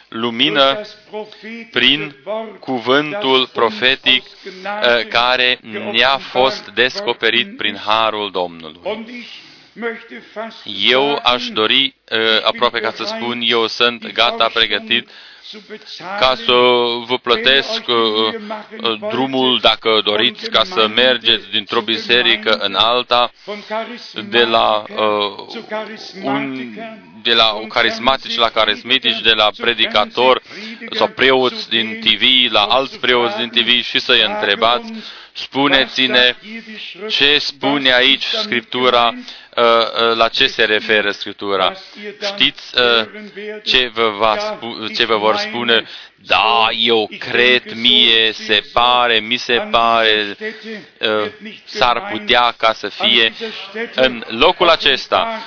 [0.08, 0.80] lumină
[1.70, 2.16] prin
[2.60, 4.22] cuvântul profetic
[5.08, 5.58] care
[5.92, 8.80] ne-a fost descoperit prin harul Domnului.
[10.90, 15.08] Eu aș dori, uh, aproape ca să spun, eu sunt gata, pregătit
[16.18, 16.52] ca să
[17.06, 17.94] vă plătesc uh,
[18.82, 23.30] uh, drumul, dacă doriți, ca să mergeți dintr-o biserică în alta,
[24.28, 24.84] de la,
[26.22, 26.74] un,
[27.22, 30.42] de la carismatici la carismatici, de la predicator
[30.90, 34.92] sau preoți din TV la alți preoți din TV și să-i întrebați,
[35.32, 36.36] spuneți-ne
[37.08, 39.41] ce spune aici Scriptura Uh, uh,
[40.14, 41.72] la ce se referă Scriptura.
[42.22, 43.06] Știți uh,
[43.64, 45.84] ce vă, va spu- ce vă vor spune?
[46.24, 50.36] Da, eu cred, mie se pare, mi se pare,
[51.64, 53.32] s-ar putea ca să fie.
[53.94, 55.38] În locul acesta,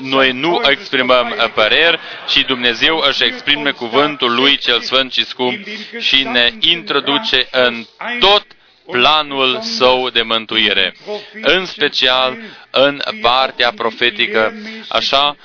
[0.00, 1.98] noi nu exprimăm păreri,
[2.28, 5.66] ci Dumnezeu își exprime cuvântul Lui cel Sfânt și Scump
[5.98, 7.84] și ne introduce în
[8.20, 8.46] tot
[8.90, 10.94] planul său de mântuire,
[11.42, 12.36] în special
[12.70, 14.54] în partea profetică,
[14.88, 15.36] așa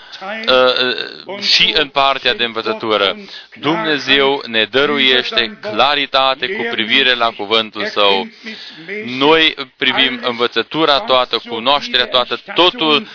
[0.48, 3.18] uh, și în partea de învățătură.
[3.60, 8.28] Dumnezeu ne dăruiește claritate cu privire la cuvântul său.
[9.06, 13.08] Noi privim învățătura toată, cunoașterea toată, totul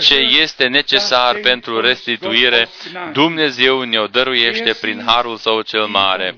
[0.00, 2.68] ce este necesar pentru restituire,
[3.12, 6.34] Dumnezeu ne-o dăruiește prin harul său cel mare.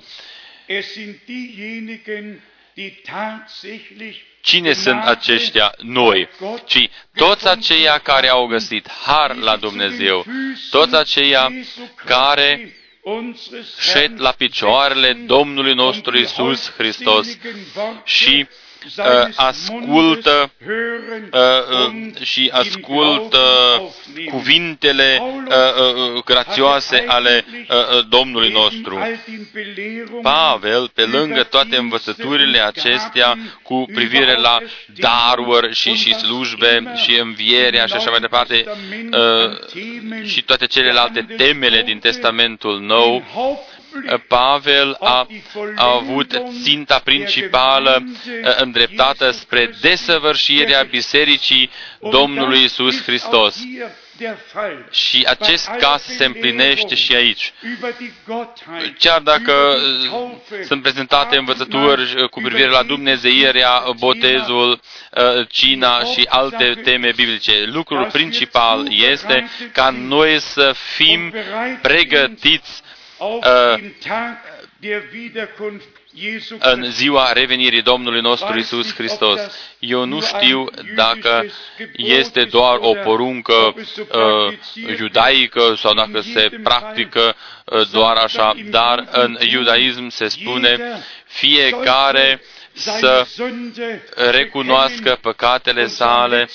[4.40, 6.28] Cine sunt aceștia noi?
[6.66, 10.24] Ci toți aceia care au găsit har la Dumnezeu,
[10.70, 11.52] toți aceia
[12.04, 12.76] care
[13.78, 17.38] șed la picioarele Domnului nostru Isus Hristos
[18.04, 18.46] și
[18.96, 19.04] uh,
[19.36, 20.70] ascultă uh,
[21.32, 23.38] uh, și ascultă
[24.30, 28.98] cuvintele uh, uh, grațioase ale uh, uh, Domnului nostru.
[30.22, 34.58] Pavel, pe lângă toate învățăturile acestea cu privire la
[34.94, 38.64] daruri și, și slujbe și învierea și așa mai departe,
[39.12, 43.22] uh, și toate celelalte temele din Testamentul Nou,
[44.28, 45.26] Pavel a,
[45.76, 51.70] a avut ținta principală uh, îndreptată spre desăvârșirea Bisericii
[52.10, 53.56] Domnului Isus Hristos.
[54.90, 57.52] Și acest caz se împlinește și aici.
[58.98, 59.52] Chiar dacă
[60.12, 64.80] uh, sunt prezentate învățături uh, cu privire la Dumnezeirea, botezul,
[65.48, 71.34] cina și alte teme biblice, lucrul principal este ca noi să fim
[71.82, 72.81] pregătiți
[76.58, 79.40] în ziua revenirii Domnului nostru Isus Hristos.
[79.78, 80.64] Eu nu știu
[80.94, 81.44] dacă
[81.96, 84.58] este doar o poruncă uh,
[84.96, 90.78] judaică sau dacă se practică uh, doar așa, dar în iudaism se spune
[91.26, 92.42] fiecare
[92.72, 93.26] să
[94.30, 96.48] recunoască păcatele sale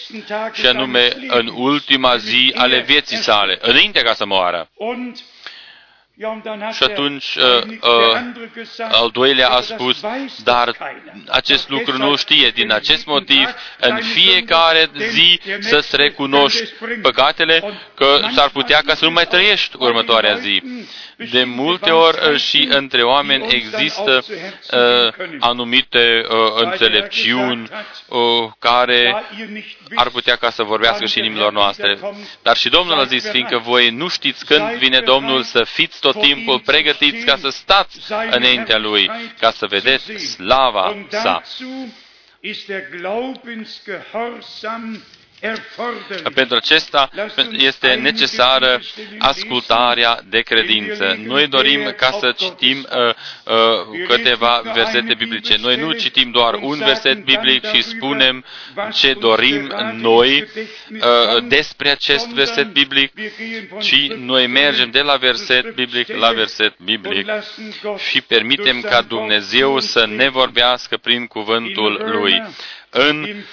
[0.54, 4.70] și anume în ultima zi ale vieții sale, înainte ca să moară.
[6.72, 8.20] Și atunci uh, uh,
[8.92, 10.02] al doilea a spus,
[10.44, 10.78] dar
[11.30, 12.50] acest lucru nu știe.
[12.50, 13.48] Din acest motiv,
[13.80, 17.64] în fiecare zi să-ți recunoști păcatele,
[17.96, 20.62] că s-ar putea ca să nu mai trăiești următoarea zi.
[21.32, 27.70] De multe ori uh, și între oameni există uh, anumite uh, înțelepciuni
[28.08, 28.20] uh,
[28.60, 29.24] care
[29.96, 32.00] ar putea ca să vorbească și inimilor noastre.
[32.42, 36.22] Dar și Domnul a zis, fiindcă voi nu știți când vine Domnul să fiți tot
[36.22, 38.00] timpul pregătiți ca să stați
[38.32, 41.42] înaintea Lui, ca să vedeți slava sa.
[46.34, 47.10] Pentru acesta
[47.52, 48.82] este necesară
[49.20, 51.20] ascultarea de credință.
[51.26, 53.14] Noi dorim ca să citim uh,
[53.44, 55.56] uh, câteva versete biblice.
[55.62, 58.46] Noi nu citim doar un verset biblic și spunem
[58.94, 63.12] ce dorim noi uh, despre acest verset biblic,
[63.82, 67.28] ci noi mergem de la verset biblic la verset biblic
[68.10, 72.42] și permitem ca Dumnezeu să ne vorbească prin cuvântul Lui.
[72.90, 73.44] În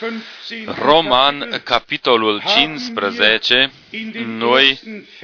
[0.79, 3.71] Roman, capitolul 15,
[4.25, 4.81] noi,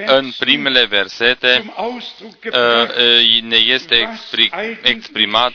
[0.06, 4.08] în primele versete, uh, ne este
[4.82, 5.52] exprimat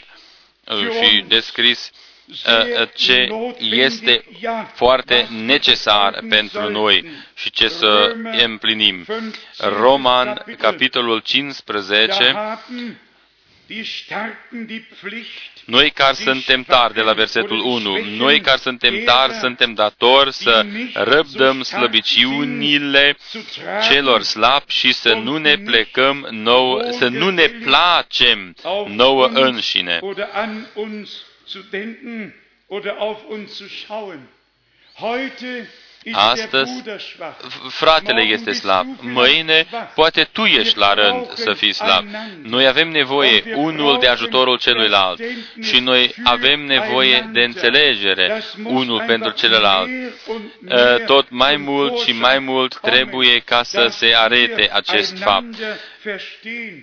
[0.65, 1.91] uh, și descris
[2.27, 3.27] uh, ce
[3.59, 4.23] este
[4.73, 9.05] foarte necesar pentru noi și ce să împlinim.
[9.57, 12.35] Roman, capitolul 15,
[15.65, 20.65] noi care suntem tari, de la versetul 1, noi care suntem tari, suntem datori să
[20.93, 23.17] răbdăm slăbiciunile
[23.89, 28.55] celor slabi și să nu ne plecăm nou, să nu ne placem
[28.87, 29.99] nouă înșine.
[36.11, 36.83] Heute Astăzi,
[37.69, 38.85] fratele este slab.
[39.01, 42.05] Mâine, poate tu ești la rând să fii slab.
[42.43, 45.19] Noi avem nevoie unul de ajutorul celuilalt
[45.61, 49.89] și noi avem nevoie de înțelegere unul pentru celălalt.
[50.69, 55.55] Ă, tot mai mult și mai mult trebuie ca să se arete acest fapt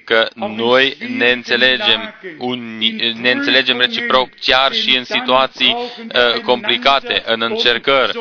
[0.05, 2.79] că noi ne înțelegem, un,
[3.21, 8.19] ne înțelegem reciproc chiar și în situații uh, complicate, în încercări.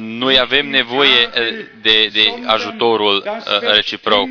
[0.00, 4.28] Noi avem nevoie uh, de, de ajutorul uh, reciproc,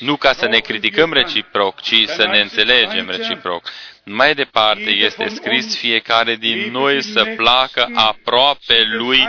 [0.00, 3.62] nu ca să ne criticăm reciproc, ci să ne înțelegem reciproc.
[4.06, 9.28] Mai departe este scris fiecare din noi să placă aproape lui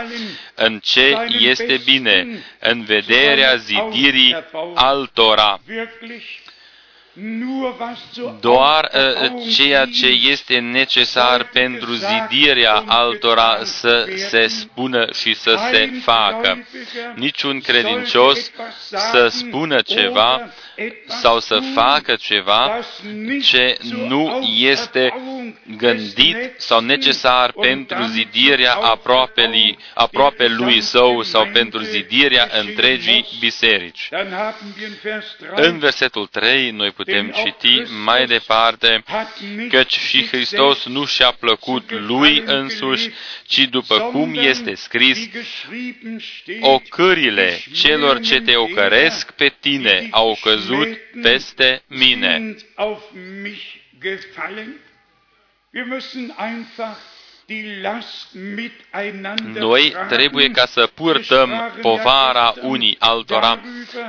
[0.54, 2.26] în ce este bine,
[2.60, 4.36] în vederea zidirii
[4.74, 5.60] altora
[8.40, 15.90] doar uh, ceea ce este necesar pentru zidirea altora să se spună și să se
[16.02, 16.66] facă.
[17.14, 18.50] Niciun credincios
[18.88, 20.50] să spună ceva
[21.06, 22.78] sau să facă ceva
[23.42, 23.76] ce
[24.08, 25.14] nu este
[25.76, 34.08] gândit sau necesar pentru zidirea aproape, aproape lui său sau pentru zidirea întregii biserici.
[35.54, 39.02] În versetul 3 noi putem citi mai departe
[39.68, 43.10] căci și Hristos nu și-a plăcut lui însuși,
[43.46, 45.18] ci după cum este scris,
[46.60, 52.56] ocările celor ce te ocăresc pe tine au căzut căzut peste mine.
[59.54, 63.60] Noi trebuie ca să purtăm povara unii altora.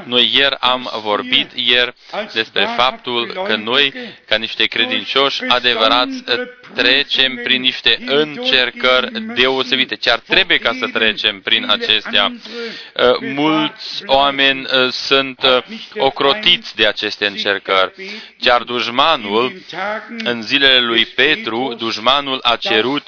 [0.04, 1.94] Noi ieri am vorbit ieri
[2.34, 3.94] despre faptul că noi,
[4.28, 6.24] ca niște credincioși adevărați,
[6.76, 9.96] trecem prin niște încercări deosebite.
[9.96, 12.32] Chiar trebuie ca să trecem prin acestea.
[13.34, 15.46] Mulți oameni sunt
[15.98, 17.94] ocrotiți de aceste încercări.
[18.40, 19.62] Chiar dușmanul,
[20.24, 23.04] în zilele lui Petru, dușmanul a cerut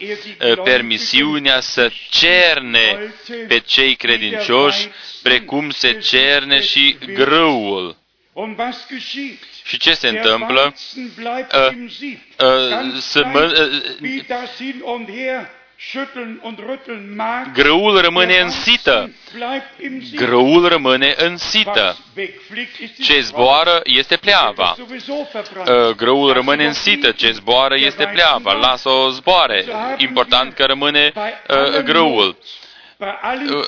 [0.63, 3.13] permisiunea să cerne
[3.47, 4.89] pe cei credincioși,
[5.23, 7.97] precum se cerne și grâul.
[9.63, 10.73] Și ce se întâmplă?
[11.53, 11.71] Uh,
[12.37, 14.23] uh, să mă, uh,
[17.53, 19.11] Grâul rămâne în sită.
[20.15, 21.97] Grâul rămâne în sită.
[23.03, 24.75] Ce zboară este pleava.
[25.95, 27.11] Grâul rămâne în sită.
[27.11, 28.53] Ce zboară este pleava.
[28.53, 29.65] Lasă-o zboare.
[29.97, 31.13] Important că rămâne
[31.83, 32.37] grâul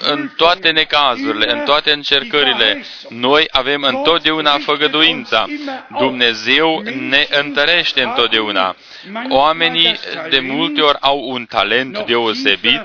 [0.01, 5.45] în toate necazurile, în toate încercările, noi avem întotdeauna făgăduința.
[5.97, 8.75] Dumnezeu ne întărește întotdeauna.
[9.29, 12.81] Oamenii de multe ori au un talent deosebit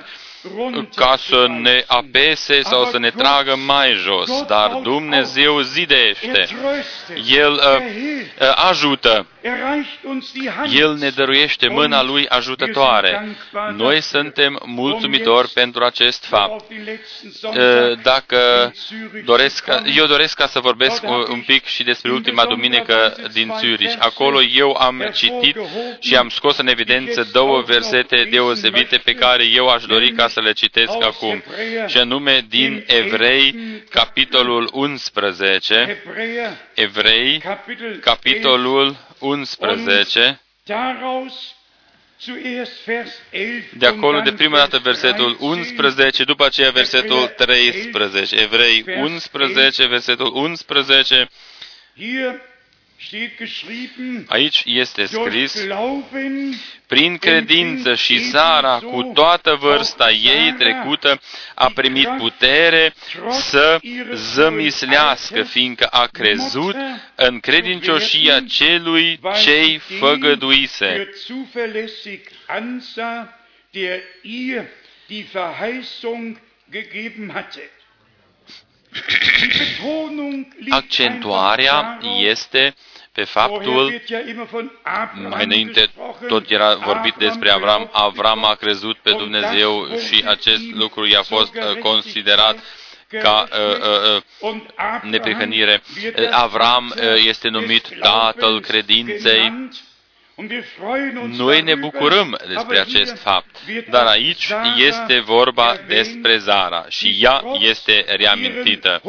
[0.94, 6.46] ca să ne apese sau să ne tragă mai jos, dar Dumnezeu zidește.
[7.26, 7.60] El uh,
[8.40, 9.26] uh, ajută.
[10.72, 13.36] El ne dăruiește mâna Lui ajutătoare.
[13.76, 16.64] Noi suntem mulțumitori pentru acest fapt.
[16.70, 18.72] Uh, dacă
[19.24, 19.64] doresc,
[19.96, 23.94] eu doresc ca să vorbesc un pic și despre ultima duminică din Zurich.
[23.98, 25.56] Acolo eu am citit
[26.00, 30.40] și am scos în evidență două versete deosebite pe care eu aș dori ca să
[30.40, 31.42] le citesc acum,
[31.86, 33.54] și anume din Evrei,
[33.90, 36.02] capitolul 11,
[36.74, 37.42] Evrei,
[38.00, 40.40] capitolul 11,
[43.78, 48.36] de acolo, de prima dată, versetul 11, după aceea versetul 13.
[48.36, 51.28] Evrei 11, versetul 11.
[54.26, 55.66] Aici este scris,
[56.86, 61.20] prin credință și Sara, cu toată vârsta ei trecută,
[61.54, 62.94] a primit putere
[63.30, 63.80] să
[64.12, 66.76] zămislească, fiindcă a crezut
[67.14, 71.08] în credincioșia celui ce-i făgăduise.
[80.70, 82.74] Accentuarea este
[83.12, 84.02] pe faptul,
[85.28, 85.90] mai înainte
[86.28, 91.54] tot era vorbit despre Avram, Avram a crezut pe Dumnezeu și acest lucru i-a fost
[91.54, 92.58] uh, considerat
[93.08, 94.60] ca uh, uh,
[95.02, 95.82] neprihănire.
[96.30, 99.68] Avram uh, este numit tatăl credinței
[101.36, 103.56] noi ne bucurăm despre acest fapt,
[103.90, 109.00] dar aici este vorba despre Zara și ea este reamintită.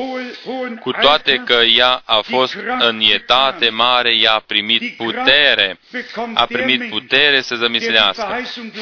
[0.80, 5.80] Cu toate că ea a fost în etate mare, ea a primit putere,
[6.34, 8.41] a primit putere să zămislească.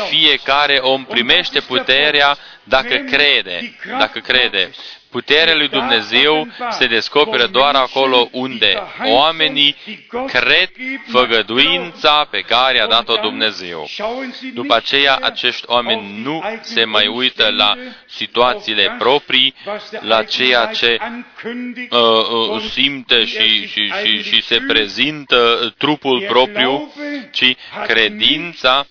[0.10, 4.72] Fiecare om primește puterea dacă crede, dacă crede.
[5.16, 9.76] Puterea lui Dumnezeu se descoperă doar acolo unde oamenii
[10.28, 10.70] cred
[11.08, 13.88] făgăduința pe care a dat-o Dumnezeu.
[14.54, 17.76] După aceea, acești oameni nu se mai uită la
[18.08, 19.54] situațiile proprii,
[20.00, 20.98] la ceea ce
[21.90, 26.94] uh, uh, simte și, și, și, și se prezintă trupul propriu,
[27.32, 27.56] ci
[27.88, 28.86] credința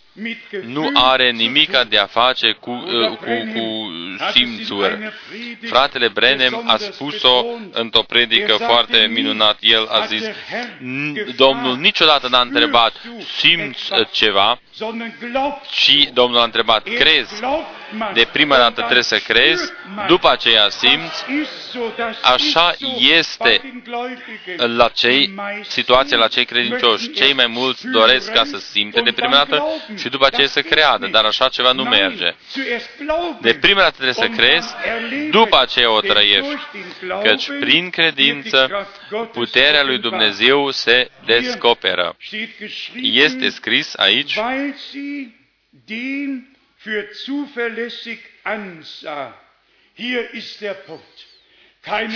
[0.66, 3.90] nu are nimic de a face cu, uh, cu, cu
[4.32, 5.12] simțuri.
[5.62, 9.56] Fratele Brenem a spus-o într-o predică foarte minunat.
[9.60, 10.24] El a zis,
[11.36, 12.92] Domnul niciodată n-a întrebat,
[13.36, 14.60] simți ceva,
[15.70, 17.34] ci Domnul a întrebat, crezi?
[18.14, 19.72] De prima dată trebuie să crezi,
[20.06, 21.24] după aceea simți.
[22.22, 23.82] Așa este
[24.56, 27.10] la cei, situația la cei credincioși.
[27.12, 29.64] Cei mai mulți doresc ca să simte de prima dată
[29.96, 32.34] și după aceea să creadă, dar așa ceva nu merge.
[33.40, 34.74] De prima dată trebuie să crezi,
[35.30, 36.56] după aceea o trăiești,
[37.22, 38.88] căci prin credință
[39.32, 42.16] puterea lui Dumnezeu se descoperă.
[43.02, 44.38] Este scris aici,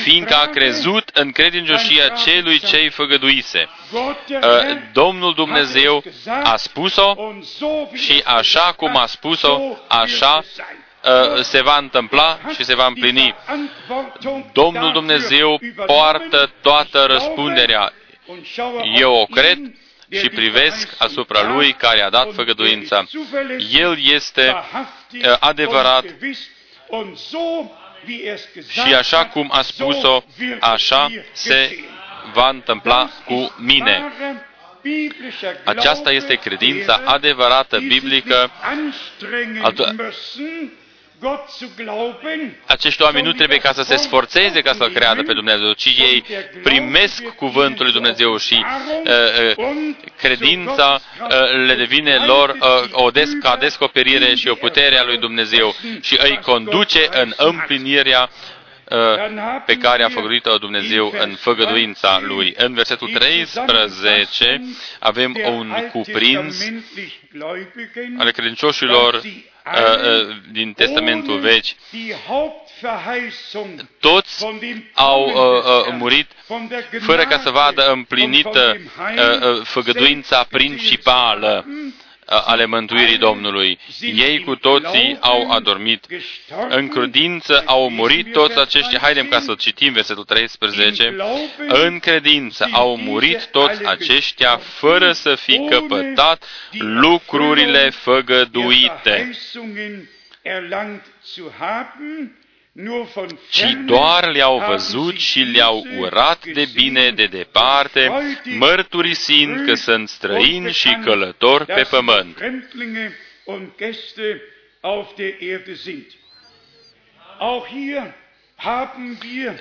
[0.03, 3.69] fiindcă a crezut în credincioșia celui ce-i făgăduise.
[4.43, 4.63] Ă,
[4.93, 6.03] Domnul Dumnezeu
[6.43, 7.15] a spus-o
[7.95, 10.45] și așa cum a spus-o, așa
[11.05, 13.35] ă, se va întâmpla și se va împlini.
[14.53, 17.93] Domnul Dumnezeu poartă toată răspunderea.
[18.95, 19.59] Eu o cred
[20.11, 23.07] și privesc asupra lui care a dat făgăduința.
[23.71, 24.55] El este
[25.13, 26.05] uh, adevărat
[28.69, 30.23] și așa cum a spus-o,
[30.61, 31.85] așa se
[32.33, 34.13] va întâmpla cu mine.
[35.65, 38.51] Aceasta este credința adevărată biblică.
[42.67, 46.25] Acești oameni nu trebuie ca să se sforțeze ca să-L creadă pe Dumnezeu, ci ei
[46.63, 48.65] primesc cuvântul lui Dumnezeu și
[49.05, 51.29] uh, uh, credința uh,
[51.67, 56.19] le devine lor uh, o des- ca descoperire și o putere a lui Dumnezeu și
[56.23, 58.31] îi conduce în împlinirea
[59.67, 62.55] pe care a făgăduit-o Dumnezeu în făgăduința Lui.
[62.57, 64.61] În versetul 13
[64.99, 66.65] avem un cuprins
[68.19, 69.21] ale credincioșilor
[70.53, 71.67] din Testamentul Vechi.
[74.01, 74.45] Toți
[74.95, 76.27] au uh, uh, murit
[77.01, 81.65] fără ca să vadă împlinită uh, făgăduința principală
[82.29, 83.79] ale mântuirii Domnului.
[84.01, 86.07] Ei cu toții au adormit.
[86.69, 88.99] În credință au murit toți aceștia.
[88.99, 91.17] Haidem ca să citim versetul 13.
[91.69, 96.45] În credință au murit toți aceștia fără să fi căpătat
[96.79, 99.31] lucrurile făgăduite
[103.51, 108.11] ci doar le-au văzut și le-au urat de bine de departe,
[108.45, 112.39] mărturisind că sunt străini și călători pe pământ.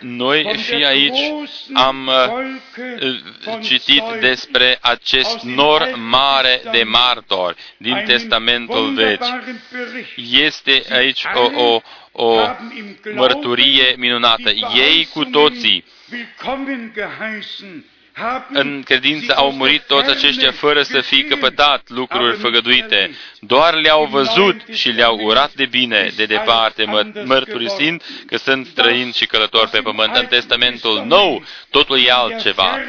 [0.01, 1.31] Noi și aici
[1.73, 9.25] am uh, citit despre acest nor mare de martori din Testamentul Vechi.
[10.15, 11.81] Este aici o, o,
[12.19, 12.47] o
[13.15, 14.49] mărturie minunată.
[14.75, 15.83] Ei cu toții
[18.49, 23.11] în credință au murit toți aceștia fără să fi căpătat lucruri făgăduite.
[23.39, 26.85] Doar le-au văzut și le-au urat de bine de departe,
[27.25, 30.15] mărturisind că sunt străini și călători pe pământ.
[30.15, 32.79] În Testamentul Nou, totul e altceva.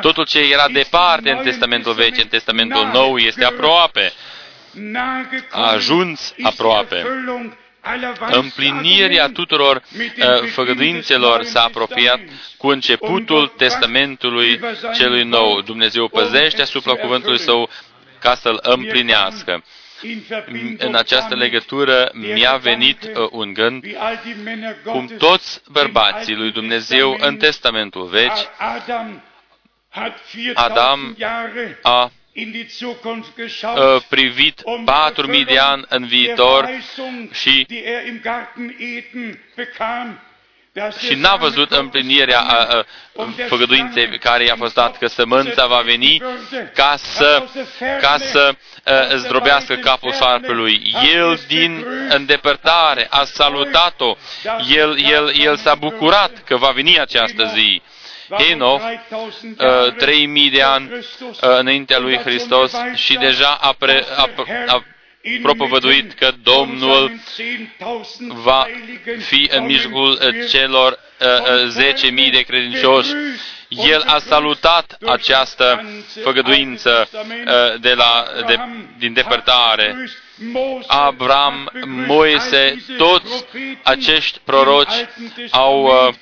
[0.00, 4.12] Totul ce era departe în Testamentul Vechi, în Testamentul Nou, este aproape.
[5.50, 7.04] A ajuns aproape
[8.30, 12.20] împlinirea tuturor uh, făgăduințelor s-a apropiat
[12.56, 14.60] cu începutul Testamentului
[14.94, 15.60] celui nou.
[15.60, 17.68] Dumnezeu păzește asupra cuvântului său
[18.20, 19.64] ca să-l împlinească.
[20.78, 23.84] În această legătură mi-a venit uh, un gând
[24.84, 28.48] cum toți bărbații lui Dumnezeu în Testamentul Vechi,
[30.54, 31.16] Adam
[31.82, 32.10] a Uh,
[34.08, 36.68] privit 4.000 de ani în viitor
[37.32, 37.66] și
[40.98, 42.84] și n-a văzut împlinirea a, a,
[43.48, 46.22] făgăduinței care i-a fost dat, că sămânța va veni
[46.74, 47.42] ca să,
[48.00, 50.94] ca să a, zdrobească capul șarpelui.
[51.14, 54.16] El din îndepărtare a salutat-o,
[54.68, 57.82] el, el, el s-a bucurat că va veni această zi.
[58.50, 58.82] Enoch,
[59.58, 64.30] uh, 3000 de ani uh, înaintea lui Hristos și deja a, pre, a,
[64.66, 64.84] a
[65.42, 67.12] propovăduit că Domnul
[68.26, 68.66] va
[69.18, 73.10] fi în mijlocul uh, celor uh, 10.000 uh, de credincioși.
[73.68, 75.84] El a salutat această
[76.22, 78.58] făgăduință uh, de la, de,
[78.98, 79.96] din depărtare.
[80.86, 83.44] Abraham, Moise, toți
[83.82, 85.06] acești proroci
[85.50, 86.14] au uh,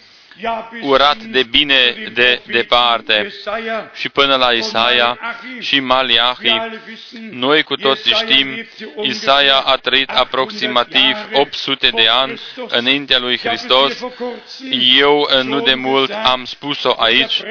[0.80, 3.32] urat de bine de departe
[3.94, 5.18] și până la Isaia
[5.60, 6.60] și Maliahi.
[7.30, 8.66] Noi cu toții știm,
[9.02, 14.04] Isaia a trăit aproximativ 800 de ani înaintea lui Hristos.
[14.98, 17.42] Eu nu de mult am spus-o aici.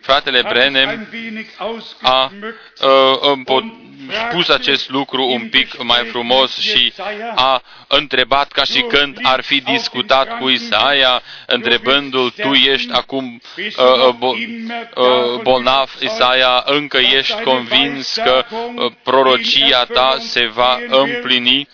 [0.00, 1.08] Fratele Brenem
[1.56, 2.32] a, a,
[2.80, 3.85] a
[4.30, 6.92] spus acest lucru un pic mai frumos și
[7.34, 13.64] a întrebat ca și când ar fi discutat cu Isaia, întrebându-l, tu ești acum uh,
[13.76, 21.68] uh bo, uh, bolnav, Isaia, încă ești convins că uh, prorocia ta se va împlini?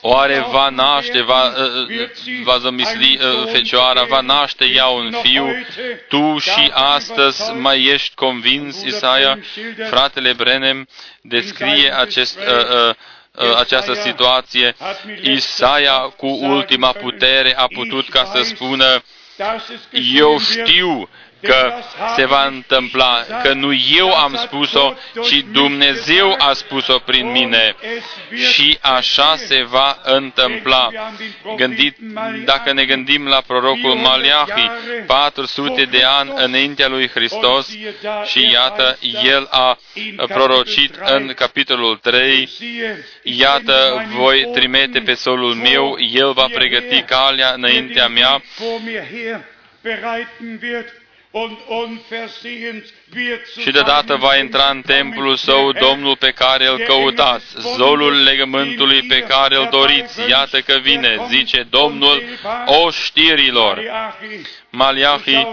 [0.00, 2.10] Oare va naște, va, uh,
[2.42, 5.46] va zămisli uh, fecioara, va naște ea un fiu?
[6.08, 9.38] Tu și astăzi mai ești convins, Isaia?
[9.88, 10.88] Fratele Brenem
[11.20, 12.94] descrie acest, uh,
[13.32, 14.76] uh, această situație.
[15.22, 19.02] Isaia, cu ultima putere, a putut ca să spună,
[20.14, 21.08] eu știu
[21.42, 21.72] că
[22.16, 27.74] se va întâmpla, că nu eu am spus-o, ci Dumnezeu a spus-o prin mine.
[28.52, 30.88] Și așa se va întâmpla.
[31.56, 31.96] Gândit,
[32.44, 34.70] dacă ne gândim la prorocul Maliahi,
[35.06, 37.68] 400 de ani înaintea lui Hristos
[38.24, 39.78] și iată, el a
[40.26, 42.50] prorocit în capitolul 3,
[43.22, 48.42] iată, voi trimite pe solul meu, el va pregăti calea înaintea mea
[53.60, 59.18] și deodată va intra în templul său Domnul pe care îl căutați, zolul legământului pe
[59.18, 60.28] care îl doriți.
[60.28, 62.22] Iată că vine, zice Domnul
[62.66, 63.82] oștirilor.
[64.70, 65.46] Maliahi,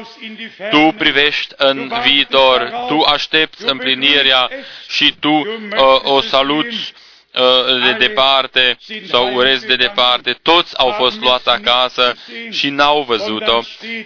[0.69, 4.49] tu privești în viitor, tu aștepți împlinirea
[4.87, 5.45] și tu uh,
[6.03, 7.06] o saluți Uh,
[7.83, 8.77] de departe
[9.09, 12.15] sau urez de departe, toți au fost luați acasă
[12.51, 13.59] și n-au văzut-o.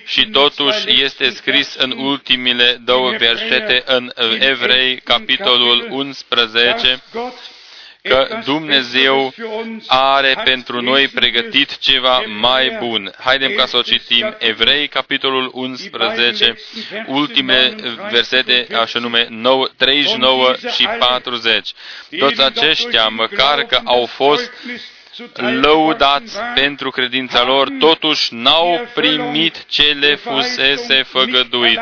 [0.06, 7.04] și totuși este scris în ultimile două versete în Evrei, capitolul 11,
[8.02, 9.34] că Dumnezeu
[9.88, 13.14] are pentru noi pregătit ceva mai bun.
[13.20, 14.36] Haidem ca să o citim.
[14.40, 16.56] Evrei, capitolul 11,
[17.06, 17.76] ultime
[18.12, 21.72] versete, așa nume 9, 39 și 40.
[22.20, 24.52] Toți aceștia, măcar că au fost
[25.36, 31.80] lăudați pentru credința lor, totuși n-au primit ce le fusese făgăduit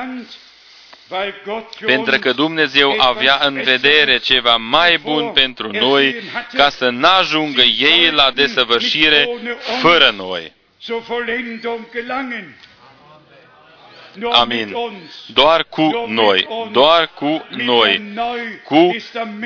[1.86, 6.16] pentru că Dumnezeu avea în vedere ceva mai bun pentru noi,
[6.54, 9.28] ca să n-ajungă ei la desăvârșire
[9.82, 10.54] fără noi.
[14.32, 14.76] Amin.
[15.34, 18.02] Doar cu noi, doar cu noi,
[18.64, 18.96] cu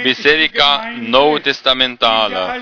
[0.01, 2.55] Biserica Nou Testamentală,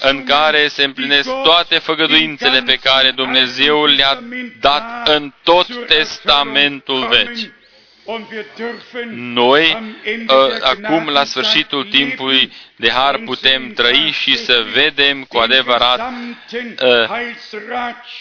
[0.00, 4.22] în care se împlinesc toate făgăduințele pe care Dumnezeu le-a
[4.60, 7.60] dat în tot Testamentul vechi.
[9.14, 9.94] Noi,
[10.28, 16.12] uh, acum, la sfârșitul timpului de har, putem trăi și să vedem cu adevărat
[16.50, 17.10] uh,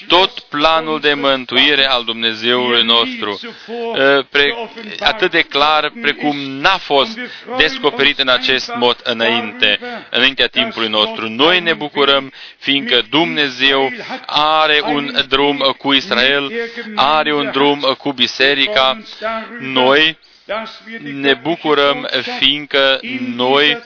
[0.07, 7.19] tot planul de mântuire al Dumnezeului nostru, uh, pre, atât de clar precum n-a fost
[7.57, 11.29] descoperit în acest mod înainte, înaintea timpului nostru.
[11.29, 13.91] Noi ne bucurăm, fiindcă Dumnezeu
[14.25, 16.51] are un drum cu Israel,
[16.95, 19.01] are un drum cu biserica,
[19.59, 20.17] noi
[20.99, 22.09] ne bucurăm
[22.39, 22.99] fiindcă
[23.35, 23.77] noi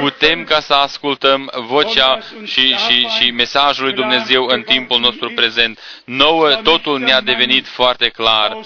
[0.00, 5.78] putem ca să ascultăm vocea și, și, și mesajul lui Dumnezeu în timpul nostru prezent.
[6.04, 8.56] Nouă totul ne-a devenit foarte clar.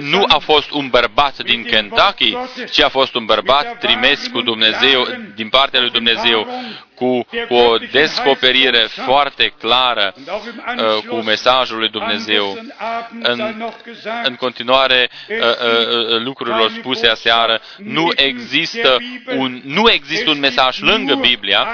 [0.00, 2.36] Nu a fost un bărbat din Kentucky,
[2.70, 6.48] ci a fost un bărbat trimis cu Dumnezeu, din partea lui Dumnezeu,
[6.94, 12.58] cu, cu o descoperire foarte clară uh, cu mesajul lui Dumnezeu.
[13.22, 13.64] În,
[14.24, 18.96] în continuare uh, uh, lucrurilor spuse aseară, nu există,
[19.36, 21.68] un, nu există un mesaj lângă Biblia,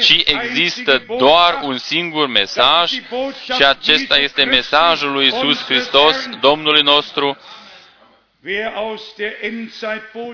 [0.00, 2.90] ci există doar un singur mesaj
[3.54, 7.38] și acesta este mesajul lui Isus Hristos, Domnului nostru.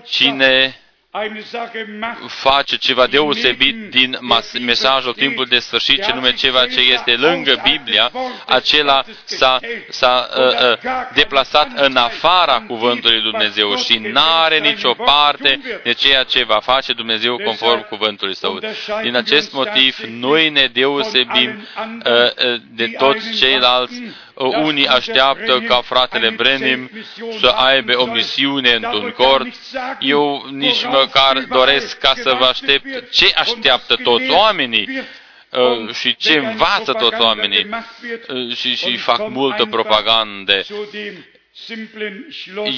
[0.05, 0.81] Cine
[2.27, 4.19] face ceva deosebit din
[4.61, 8.13] mesajul timpului de sfârșit, ce nume ceva ce este lângă Biblia,
[8.47, 9.59] acela s-a,
[9.89, 10.79] s-a uh, uh,
[11.15, 17.37] deplasat în afara cuvântului Dumnezeu și n-are nicio parte de ceea ce va face Dumnezeu
[17.37, 18.59] conform cuvântului Său.
[19.03, 24.03] Din acest motiv, noi ne deosebim uh, uh, de toți ceilalți
[24.47, 26.91] unii așteaptă ca fratele Brenim
[27.41, 29.47] să aibă o misiune într-un cort.
[30.01, 34.89] Eu nici măcar doresc ca să vă aștept ce așteaptă toți oamenii?
[35.51, 37.69] uh, și ce învață toți oamenii?
[38.29, 40.63] uh, și, și fac multă propagandă.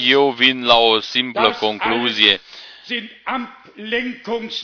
[0.07, 2.39] Eu vin la o simplă concluzie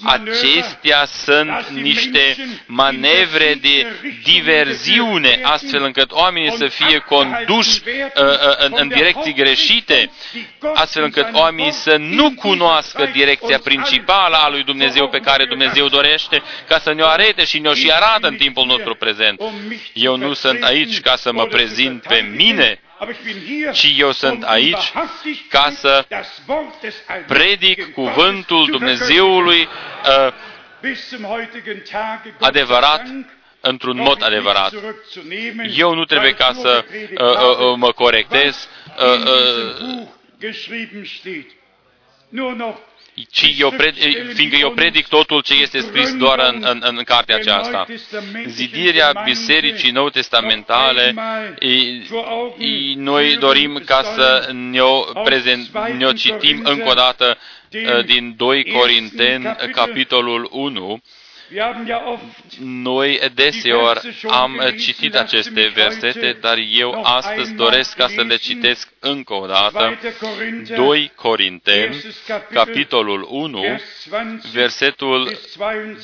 [0.04, 3.88] Acestea sunt niște manevre de
[4.24, 10.12] diverziune, astfel încât oamenii să fie conduși uh, uh, în, în direcții greșite,
[10.74, 16.44] astfel încât oamenii să nu cunoască direcția principală a lui Dumnezeu pe care Dumnezeu dorește
[16.68, 19.42] ca să ne-o arete și ne-o și arată în timpul nostru prezent.
[19.94, 22.80] Eu nu sunt aici ca să mă prezint pe mine,
[23.72, 24.92] ci eu sunt aici
[25.50, 26.06] ca să
[27.28, 30.34] predic cuvântul Dumnezeului uh,
[32.40, 33.04] adevărat
[33.62, 34.74] într-un mod adevărat.
[35.76, 38.68] Eu nu trebuie ca să uh, uh, uh mă corectez.
[38.98, 39.06] Uh,
[39.86, 40.08] uh,
[43.32, 43.96] ci eu pred,
[44.34, 47.86] fiindcă eu predic totul ce este scris doar în, în, în cartea aceasta.
[48.48, 51.14] Zidirea Bisericii Nou Testamentale,
[52.96, 57.38] noi dorim ca să ne-o, prezent, ne-o citim încă o dată
[58.06, 61.02] din 2 Corinteni, capitolul 1,
[62.60, 69.34] noi deseori am citit aceste versete, dar eu astăzi doresc ca să le citesc încă
[69.34, 70.00] o dată.
[70.76, 72.02] 2 Corinteni,
[72.54, 73.64] capitolul 1,
[74.52, 75.40] versetul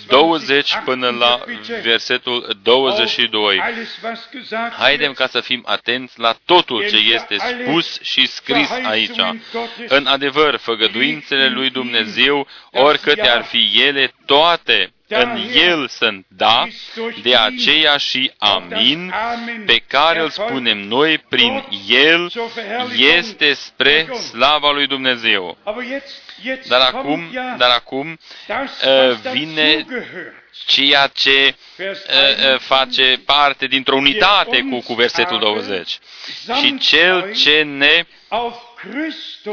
[0.08, 1.44] 20 până la
[1.82, 3.62] versetul 22.
[4.78, 9.20] Haidem ca să fim atenți la totul ce este spus și scris aici.
[9.88, 16.68] În adevăr, făgăduințele lui Dumnezeu, oricâte ar fi ele, toate în El sunt da,
[17.22, 19.14] de aceea și amin,
[19.66, 22.32] pe care îl spunem noi prin El,
[22.96, 25.58] este spre slava lui Dumnezeu.
[26.68, 28.20] Dar acum, dar acum
[29.32, 29.86] vine
[30.66, 31.56] ceea ce
[32.58, 36.00] face parte dintr-o unitate cu, cu versetul 20.
[36.62, 38.06] Și cel ce ne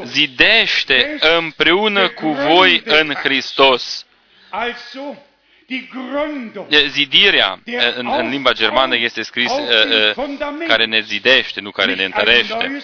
[0.05, 4.07] zidește împreună cu voi în Hristos
[6.89, 7.63] Zidirea
[7.97, 9.53] în, în limba germană este scris
[10.67, 12.83] care ne zidește, nu care ne întărește.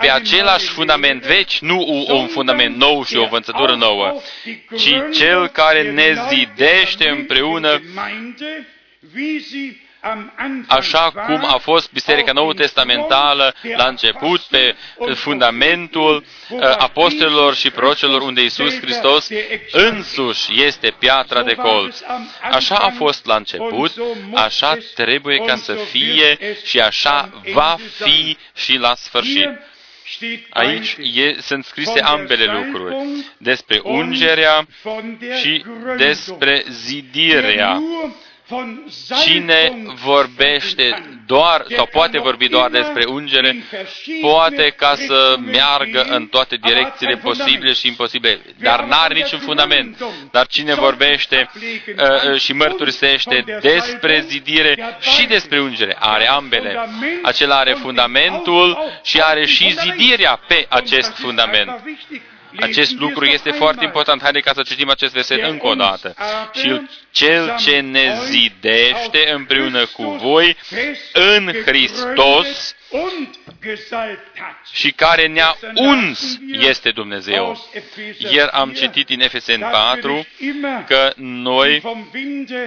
[0.00, 4.20] Pe același fundament vechi, nu un fundament nou și o învățătură nouă,
[4.76, 7.80] ci cel care ne zidește împreună
[10.68, 14.74] așa cum a fost Biserica Nou Testamentală la început, pe
[15.14, 19.28] fundamentul uh, apostolilor și prorocelor, unde Isus Hristos
[19.72, 22.00] însuși este piatra de colț.
[22.52, 23.92] Așa a fost la început,
[24.34, 29.48] așa trebuie ca să fie și așa va fi și la sfârșit.
[30.50, 32.96] Aici e, sunt scrise ambele lucruri,
[33.38, 34.66] despre ungerea
[35.40, 35.64] și
[35.96, 37.80] despre zidirea
[39.24, 39.72] Cine
[40.04, 43.56] vorbește doar sau poate vorbi doar despre ungere,
[44.20, 50.04] poate ca să meargă în toate direcțiile posibile și imposibile, dar n-are niciun fundament.
[50.30, 56.78] Dar cine vorbește uh, uh, și mărturisește despre zidire și despre ungere, are ambele.
[57.22, 61.70] Acela are fundamentul și are și zidirea pe acest fundament.
[62.56, 64.22] Acest lucru este foarte important.
[64.22, 66.14] Haideți ca să citim acest verset încă o dată.
[66.52, 66.80] Și
[67.10, 70.56] cel ce ne zidește împreună cu voi
[71.12, 72.76] în Hristos
[74.72, 77.68] și care ne-a uns este Dumnezeu.
[78.32, 80.26] Iar am citit din Efesen 4
[80.86, 81.82] că noi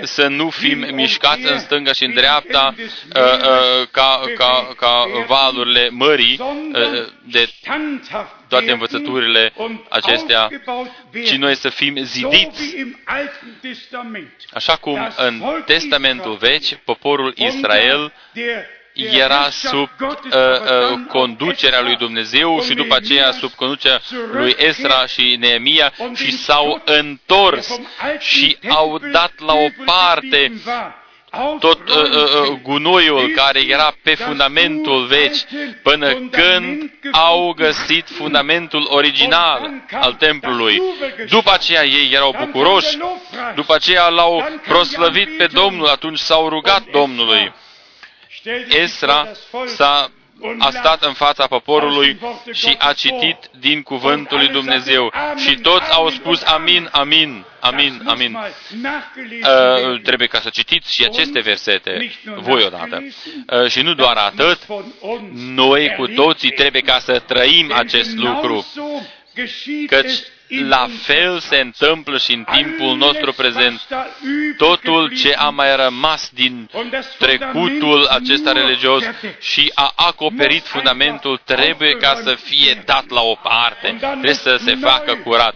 [0.03, 2.84] să nu fim mișcați în stânga și în dreapta uh,
[3.15, 7.49] uh, ca, ca, ca valurile mării uh, de
[8.47, 9.53] toate învățăturile
[9.89, 10.49] acestea,
[11.26, 12.76] ci noi să fim zidiți.
[14.53, 18.13] Așa cum în Testamentul Vechi, poporul Israel
[18.94, 25.36] era sub uh, uh, conducerea lui Dumnezeu și după aceea sub conducerea lui Esra și
[25.39, 27.80] Neemia și s-au întors
[28.20, 30.52] și au dat la o parte
[31.60, 35.36] tot uh, uh, uh, gunoiul care era pe fundamentul vechi,
[35.84, 40.82] până când au găsit fundamentul original al templului.
[41.30, 42.98] După aceea ei erau bucuroși,
[43.56, 47.54] după aceea l-au proslăvit pe Domnul, atunci s-au rugat Domnului.
[48.70, 49.32] Esra
[49.66, 50.12] s-a
[50.58, 52.20] a stat în fața poporului
[52.52, 55.14] și a citit din cuvântul lui Dumnezeu.
[55.38, 58.36] Și toți au spus amin, amin, amin, amin.
[58.36, 63.04] Uh, trebuie ca să citiți și aceste versete, voi odată.
[63.48, 64.60] Uh, și nu doar atât,
[65.34, 68.66] noi cu toții trebuie ca să trăim acest lucru.
[69.88, 70.12] Căci
[70.60, 73.82] la fel se întâmplă și în timpul nostru prezent.
[74.58, 76.70] Totul ce a mai rămas din
[77.20, 79.04] trecutul acesta religios
[79.39, 83.97] și a acoperit fundamentul trebuie ca să fie dat la o parte.
[83.99, 85.54] Trebuie să se facă curat.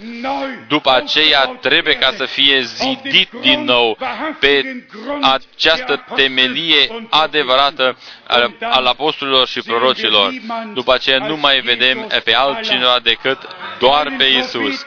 [0.68, 3.98] După aceea trebuie ca să fie zidit din nou
[4.39, 4.84] pe
[5.22, 10.34] această temelie adevărată al, al apostolilor și prorocilor.
[10.74, 13.38] După aceea nu mai vedem pe altcineva decât
[13.80, 14.85] doar pe Isus.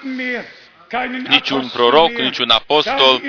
[1.29, 3.23] Niciun proroc, niciun apostol,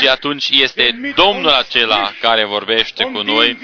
[0.00, 3.58] și atunci este Domnul acela care vorbește cu noi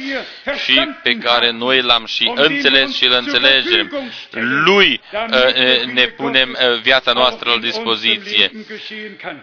[0.65, 4.11] și pe care noi l-am și înțeles și îl înțelegem.
[4.65, 8.51] Lui uh, ne punem uh, viața noastră la dispoziție.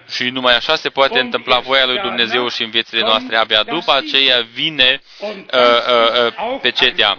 [0.09, 3.35] Și numai așa se poate întâmpla voia lui Dumnezeu și în viețile noastre.
[3.35, 7.17] Abia după aceea vine uh, uh, uh, pecetea.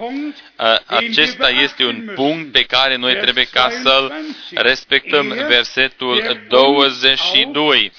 [0.86, 4.12] Acesta este un punct pe care noi trebuie ca să-l
[4.50, 5.28] respectăm.
[5.28, 7.92] Versetul 22.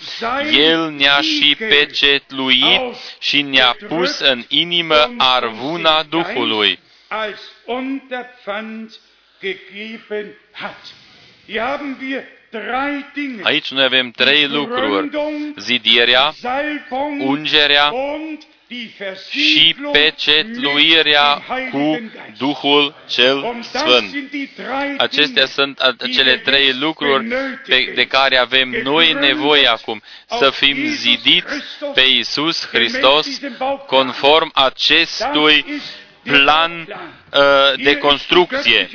[0.51, 2.81] El ne-a și pecetluit
[3.19, 6.79] și ne-a pus în inimă arvuna Duhului.
[13.43, 15.09] Aici noi avem trei lucruri.
[15.57, 16.33] Zidirea,
[17.19, 17.91] ungerea
[19.29, 24.15] și pecetluirea cu Duhul cel Sfânt.
[24.97, 25.79] Acestea sunt
[26.13, 27.27] cele trei lucruri
[27.67, 30.01] pe, de care avem noi nevoie acum,
[30.39, 31.53] să fim zidiți
[31.93, 33.27] pe Iisus Hristos
[33.85, 35.65] conform acestui
[36.23, 36.87] plan
[37.33, 38.89] uh, de construcție.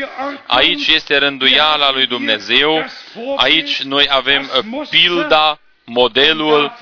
[0.46, 2.84] Aici este rânduiala lui Dumnezeu,
[3.36, 6.72] aici noi avem uh, pilda, modelul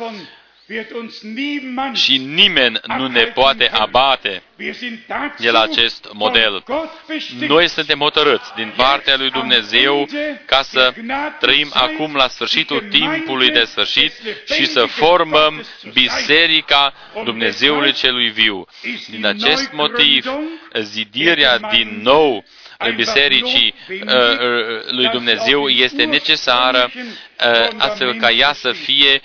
[1.92, 4.42] și nimeni nu ne poate abate
[5.38, 6.64] de la acest model.
[7.38, 10.08] Noi suntem hotărâți din partea lui Dumnezeu
[10.44, 10.94] ca să
[11.40, 14.12] trăim acum la sfârșitul timpului de sfârșit
[14.54, 16.94] și să formăm Biserica
[17.24, 18.66] Dumnezeului celui viu.
[19.10, 20.26] Din acest motiv,
[20.80, 22.44] zidirea din nou
[22.96, 27.02] bisericii uh, uh, lui Dumnezeu este necesară uh,
[27.76, 29.20] astfel ca ea să fie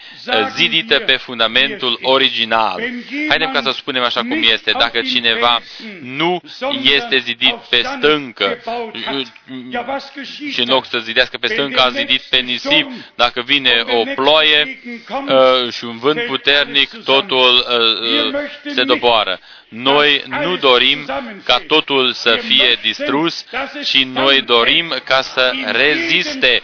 [0.55, 2.81] zidită pe fundamentul original.
[3.29, 4.71] Haidem ca să spunem așa cum este.
[4.79, 5.61] Dacă cineva
[6.01, 6.41] nu
[6.81, 8.57] este zidit pe stâncă
[10.51, 14.79] și în loc să zidească pe stâncă, a zidit pe nisip, dacă vine o ploaie
[15.71, 17.65] și un vânt puternic, totul
[18.65, 19.39] se doboară.
[19.69, 21.05] Noi nu dorim
[21.43, 23.45] ca totul să fie distrus,
[23.85, 26.61] ci noi dorim ca să reziste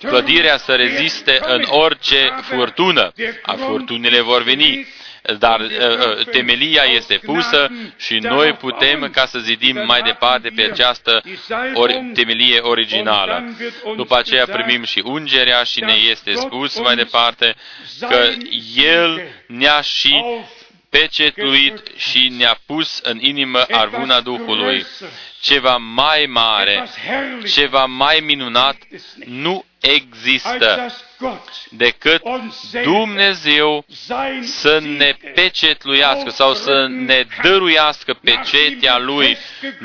[0.00, 3.12] clădirea să reziste în orice furtună.
[3.42, 4.86] A furtunile vor veni,
[5.38, 10.62] dar uh, uh, temelia este pusă și noi putem ca să zidim mai departe pe
[10.62, 11.22] această
[11.74, 13.56] ori, temelie originală.
[13.96, 17.54] După aceea primim și ungerea și ne este spus mai departe
[18.00, 18.28] că
[18.76, 20.24] El ne-a și
[20.98, 24.86] pecetluit și ne-a pus în inimă arvuna Duhului.
[25.40, 26.88] Ceva mai mare,
[27.52, 28.76] ceva mai minunat
[29.26, 30.94] nu există
[31.70, 32.22] decât
[32.82, 33.84] Dumnezeu
[34.40, 39.36] să ne pecetluiască sau să ne dăruiască pecetea Lui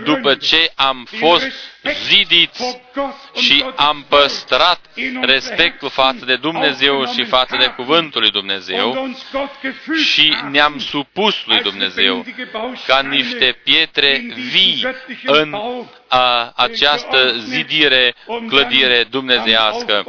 [0.04, 1.52] după ce am fost
[1.84, 2.82] zidiți
[3.36, 4.80] și am păstrat
[5.22, 9.16] respectul față de Dumnezeu și față de Cuvântul lui Dumnezeu
[10.04, 12.26] și ne-am supus lui Dumnezeu
[12.88, 14.86] ca niște pietre vii
[15.26, 15.56] în
[16.08, 18.16] a, această zidire,
[18.48, 20.06] clădire dumnezeiască.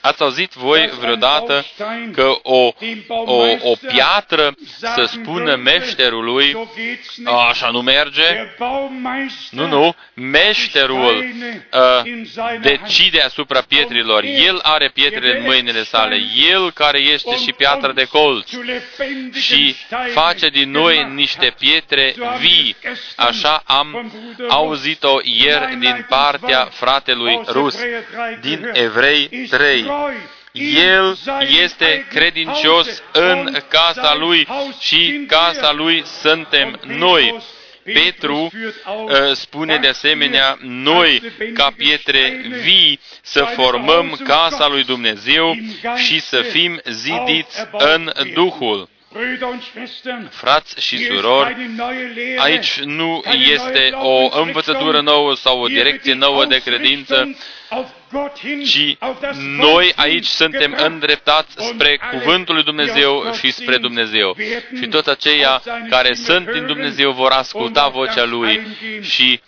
[0.00, 1.64] Ați auzit voi vreodată
[2.12, 2.72] că o,
[3.08, 6.56] o, o piatră să spună meșterului,
[7.48, 8.54] așa nu merge?
[9.50, 11.24] Nu, nu, meșterul
[11.72, 14.24] uh, decide asupra pietrilor.
[14.24, 16.16] El are pietrele în mâinile sale.
[16.52, 18.50] El care este și piatra de colț.
[19.32, 19.76] Și
[20.12, 22.76] face din noi niște pietre vii.
[23.16, 24.12] Așa am
[24.48, 27.76] auzit-o ieri din partea fratelui rus
[28.40, 29.84] din Evrei 3.
[30.96, 31.18] El
[31.62, 34.48] este credincios în casa lui
[34.80, 37.42] și casa lui suntem noi.
[37.84, 38.50] Petru uh,
[39.32, 41.22] spune de asemenea, noi,
[41.54, 45.56] ca pietre vii, să formăm casa lui Dumnezeu
[45.96, 48.88] și să fim zidiți în Duhul.
[50.30, 51.56] Frați și surori,
[52.38, 53.22] aici nu
[53.52, 57.36] este o învățătură nouă sau o direcție nouă de credință,
[58.66, 58.96] ci
[59.58, 64.36] noi aici suntem îndreptați spre Cuvântul lui Dumnezeu și spre Dumnezeu.
[64.76, 68.66] Și toți aceia care sunt din Dumnezeu vor asculta vocea Lui
[69.00, 69.40] și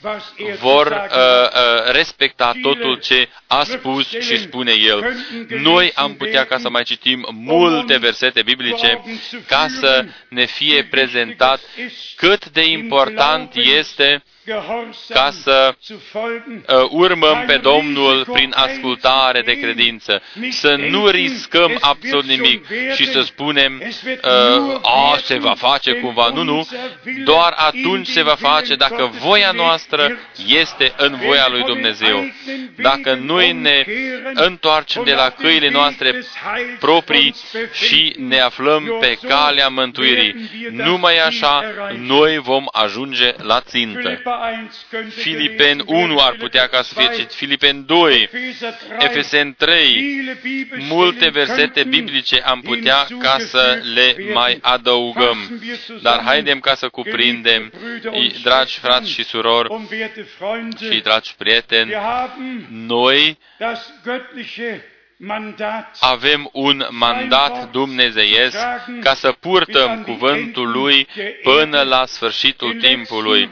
[0.60, 5.16] vor uh, uh, respecta totul ce a spus și spune El.
[5.48, 9.02] Noi am putea ca să mai citim multe versete biblice
[9.47, 11.60] ca să ne fie prezentat
[12.16, 14.23] cât de important este
[15.09, 15.98] ca să uh,
[16.90, 23.82] urmăm pe Domnul prin ascultare de credință, să nu riscăm absolut nimic și să spunem,
[23.82, 26.31] uh, a, se va face cumva.
[26.35, 26.68] Nu, nu,
[27.24, 32.24] doar atunci se va face dacă voia noastră este în voia lui Dumnezeu.
[32.77, 33.84] Dacă noi ne
[34.34, 36.22] întoarcem de la căile noastre
[36.78, 37.34] proprii
[37.72, 41.64] și ne aflăm pe calea mântuirii, numai așa
[41.98, 44.22] noi vom ajunge la țintă.
[45.08, 48.30] Filipen 1 ar putea ca să fie citit, Filipen 2,
[48.98, 50.36] Efesen 3,
[50.88, 55.60] multe versete biblice am putea ca să le mai adăugăm.
[56.02, 57.72] Dar haidem ca să cuprindem,
[58.42, 59.68] dragi frați și surori
[60.90, 61.92] și dragi prieteni,
[62.70, 63.25] noi
[66.00, 68.56] avem un mandat dumnezeiesc
[69.00, 71.06] ca să purtăm cuvântul lui
[71.42, 73.48] până la sfârșitul timpului.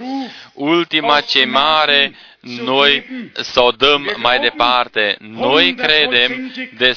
[0.55, 5.17] Ultima chemare noi să o dăm mai departe.
[5.21, 6.97] Noi credem de 100%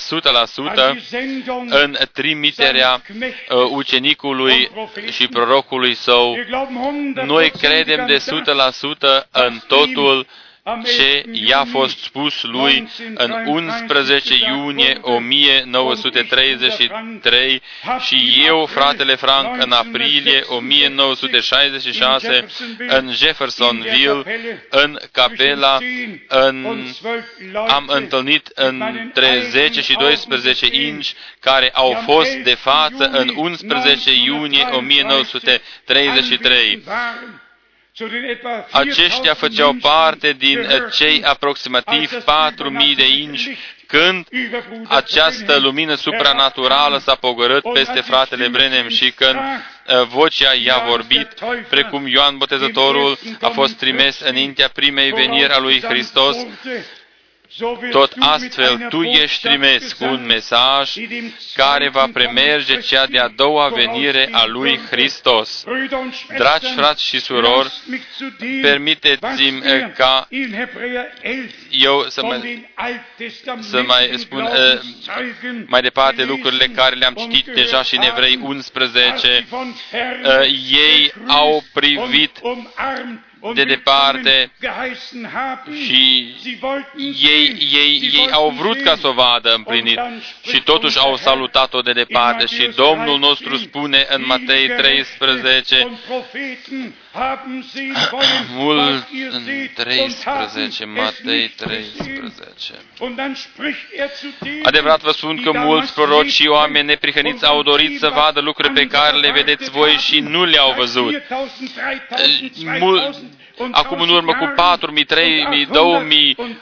[1.70, 4.72] în trimiterea uh, ucenicului
[5.12, 6.38] și prorocului său.
[7.26, 8.22] Noi credem de 100%
[9.32, 10.28] în totul
[10.86, 17.62] ce i-a fost spus lui în 11 iunie 1933
[18.00, 22.46] și eu, fratele Frank, în aprilie 1966
[22.88, 24.24] în Jeffersonville,
[24.70, 25.78] în capela,
[26.28, 26.86] în,
[27.68, 34.68] am întâlnit între 10 și 12 inci care au fost de față în 11 iunie
[34.72, 36.84] 1933.
[38.72, 42.24] Aceștia făceau parte din eh, cei aproximativ 4.000
[42.96, 43.50] de inci
[43.88, 44.28] când
[44.88, 51.28] această lumină supranaturală s-a pogorât peste fratele Brenem și când eh, vocea i-a vorbit,
[51.70, 56.36] precum Ioan Botezătorul a fost trimis înaintea primei veniri a lui Hristos,
[57.92, 60.94] tot astfel, tu ești trimis cu un mesaj
[61.56, 65.64] care va premerge cea de-a doua venire a lui Hristos.
[66.38, 67.74] Dragi frați și surori,
[68.62, 70.28] permiteți-mi eh, ca
[71.70, 72.70] eu să mai,
[73.60, 74.80] să mai spun uh,
[75.66, 79.48] mai departe lucrurile care le-am citit deja și în Evrei 11.
[79.52, 79.62] Uh,
[80.70, 82.40] ei au privit
[83.54, 84.52] de departe
[85.86, 86.34] și
[87.22, 90.00] ei, ei, ei au vrut ca să o vadă împlinit
[90.50, 95.88] și totuși au salutat-o de departe și Domnul nostru spune în Matei 13
[98.58, 102.74] mult în 13, Matei 13.
[104.64, 108.88] Adevărat vă spun că mulți proroci și oameni neprihăniți au dorit să vadă lucruri pe
[108.88, 111.22] care le vedeți voi și nu le-au văzut.
[112.80, 113.16] Mul,
[113.72, 114.54] acum în urmă cu
[115.00, 115.16] 4.000, 3.000,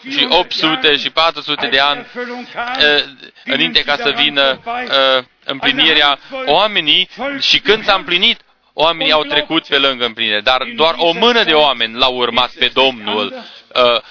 [0.06, 2.06] 2.000 și 800 și 400 de ani,
[3.46, 4.60] înainte ca să vină
[5.44, 7.10] împlinirea, oamenii
[7.40, 8.40] și când s-a împlinit,
[8.78, 12.72] oamenii au trecut pe lângă împlinire, dar doar o mână de oameni l-au urmat pe
[12.74, 14.02] Domnul uh,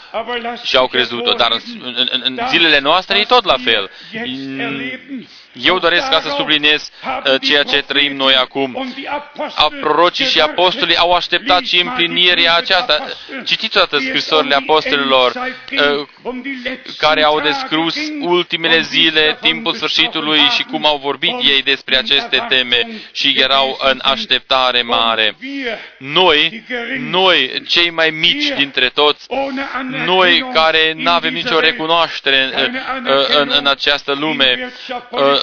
[0.62, 1.32] și au crezut-o.
[1.32, 3.91] Dar în, în, în zilele noastre e tot la fel.
[5.62, 8.94] Eu doresc ca să subliniez uh, ceea ce trăim noi acum.
[9.55, 13.05] A prorocii și apostolii au așteptat și împlinirea aceasta.
[13.44, 15.32] Citiți toate scrisorile apostolilor
[15.70, 16.06] uh,
[16.98, 22.89] care au descris ultimele zile, timpul sfârșitului și cum au vorbit ei despre aceste teme
[23.12, 25.36] și erau în așteptare mare.
[25.98, 26.64] Noi,
[26.98, 29.26] noi, cei mai mici dintre toți,
[30.05, 32.78] noi care nu avem nicio recunoaștere în,
[33.40, 34.72] în, în această lume,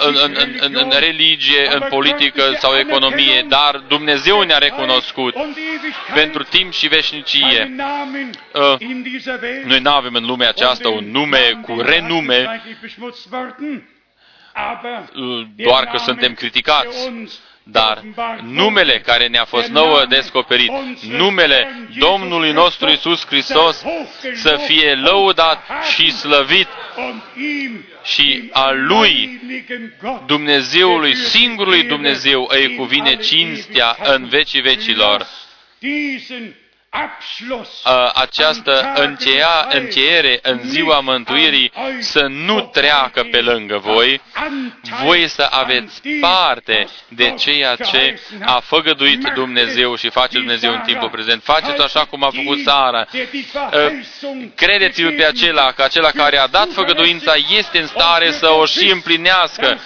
[0.08, 5.36] în, în, în, în, în religie, în politică sau economie, dar Dumnezeu ne-a recunoscut
[6.14, 7.76] pentru timp și veșnicie.
[8.54, 8.78] Uh,
[9.66, 12.62] noi nu avem în lumea aceasta un nume cu renume,
[15.16, 17.12] uh, doar că suntem criticați
[17.64, 18.04] dar
[18.44, 20.72] numele care ne-a fost nouă descoperit,
[21.02, 23.84] numele Domnului nostru Isus Hristos
[24.34, 25.64] să fie lăudat
[25.94, 26.68] și slăvit
[28.04, 29.42] și a Lui,
[30.26, 35.28] Dumnezeului, singurului Dumnezeu, îi cuvine cinstea în vecii vecilor
[38.14, 44.22] această încheia, încheiere în ziua mântuirii să nu treacă pe lângă voi,
[45.04, 51.10] voi să aveți parte de ceea ce a făgăduit Dumnezeu și face Dumnezeu în timpul
[51.10, 51.44] prezent.
[51.44, 53.08] Faceți așa cum a făcut Sara.
[54.56, 58.92] Credeți-l pe acela, că acela care a dat făgăduința este în stare să o și
[58.92, 59.80] împlinească.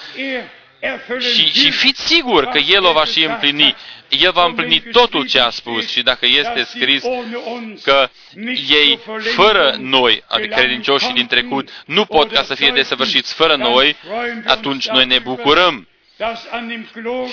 [1.19, 3.75] Și, și fiți sigur că El o va și împlini
[4.09, 7.03] El va împlini totul ce a spus și dacă este scris
[7.83, 8.09] că
[8.69, 8.99] ei
[9.35, 13.95] fără noi, adică credincioșii din trecut, nu pot ca să fie desăvârșiți fără noi,
[14.45, 15.87] atunci noi ne bucurăm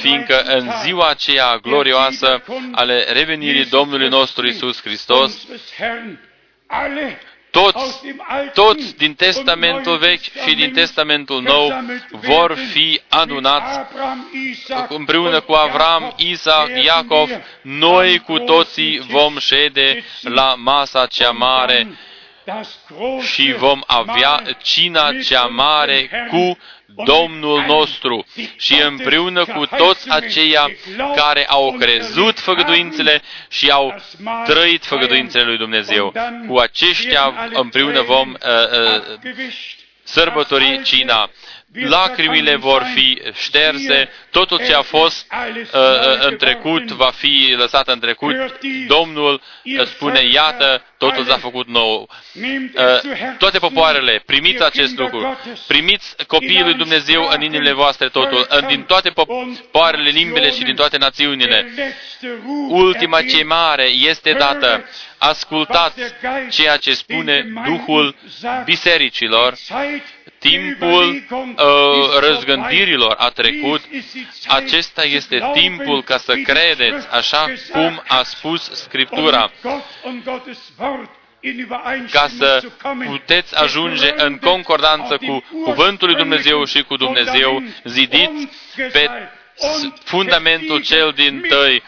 [0.01, 2.43] fiindcă în ziua aceea glorioasă
[2.73, 5.47] ale revenirii Domnului nostru Isus Hristos,
[7.53, 8.01] toți,
[8.55, 11.73] toți din Testamentul Vechi și din Testamentul Nou
[12.11, 13.81] vor fi adunați
[14.89, 17.31] împreună cu Avram, Isaac, Iacov.
[17.62, 21.97] Noi cu toții vom șede la masa cea mare
[23.33, 26.59] și vom avea cina cea mare cu
[27.05, 30.70] Domnul nostru și împreună cu toți aceia
[31.16, 34.02] care au crezut făgăduințele și au
[34.44, 36.12] trăit făgăduințele lui Dumnezeu.
[36.48, 38.36] Cu aceștia împreună vom uh,
[38.97, 39.48] uh,
[40.02, 41.31] sărbători cina
[41.73, 47.89] lacrimile vor fi șterse, totul ce a fost uh, uh, în trecut va fi lăsat
[47.89, 48.35] în trecut.
[48.86, 49.40] Domnul
[49.85, 52.09] spune, iată, totul s-a făcut nou.
[52.35, 55.39] Uh, toate popoarele, primiți acest lucru.
[55.66, 60.74] Primiți copiii lui Dumnezeu în inimile voastre totul, în, din toate popoarele, limbile și din
[60.74, 61.73] toate națiunile.
[62.69, 64.85] Ultima ce mare este dată.
[65.19, 66.01] Ascultați
[66.51, 68.15] ceea ce spune Duhul
[68.65, 69.55] bisericilor
[70.43, 73.81] timpul uh, răzgândirilor a trecut,
[74.48, 79.51] acesta este timpul ca să credeți așa cum a spus Scriptura.
[82.10, 82.62] Ca să
[83.06, 88.48] puteți ajunge în concordanță cu Cuvântul lui Dumnezeu și cu Dumnezeu, zidiți
[88.93, 89.10] pe
[90.05, 91.83] fundamentul cel din tăi,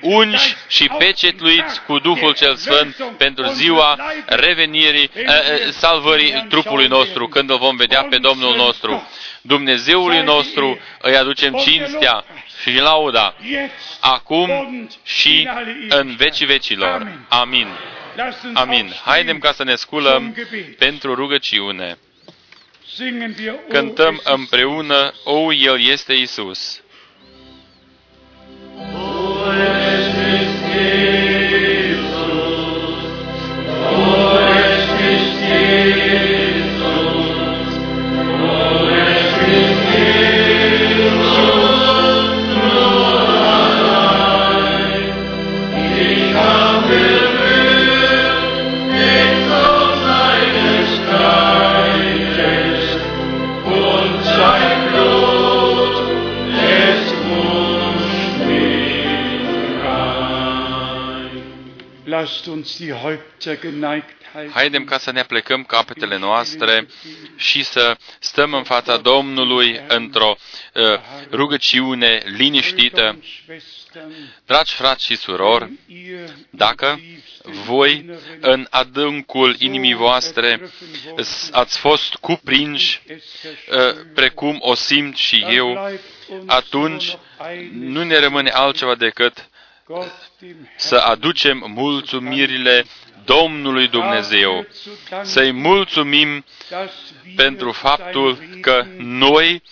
[0.00, 7.50] ungi și pecetluiți cu Duhul cel Sfânt pentru ziua revenirii, uh, salvării trupului nostru, când
[7.50, 9.08] îl vom vedea pe Domnul nostru.
[9.40, 12.24] Dumnezeului nostru îi aducem cinstea
[12.62, 13.34] și lauda,
[14.00, 14.50] acum
[15.04, 15.48] și
[15.88, 17.26] în vecii vecilor.
[17.28, 17.68] Amin.
[18.54, 18.92] Amin.
[19.04, 20.36] Haidem ca să ne sculăm
[20.78, 21.98] pentru rugăciune.
[23.68, 26.80] Cântăm împreună, O, El este Isus.
[29.46, 29.85] Lord.
[64.52, 66.86] Haidem ca să ne plecăm capetele noastre
[67.36, 70.36] și să stăm în fața Domnului într-o
[70.74, 70.82] uh,
[71.30, 73.18] rugăciune liniștită.
[74.46, 75.70] Dragi frați și surori,
[76.50, 77.00] dacă
[77.44, 80.70] voi în adâncul inimii voastre
[81.50, 85.98] ați fost cuprinși uh, precum o simt și eu,
[86.46, 87.16] atunci
[87.72, 89.48] nu ne rămâne altceva decât
[90.76, 92.84] să aducem mulțumirile
[93.24, 94.66] Domnului Dumnezeu,
[95.22, 96.44] să-i mulțumim
[97.36, 99.62] pentru faptul că noi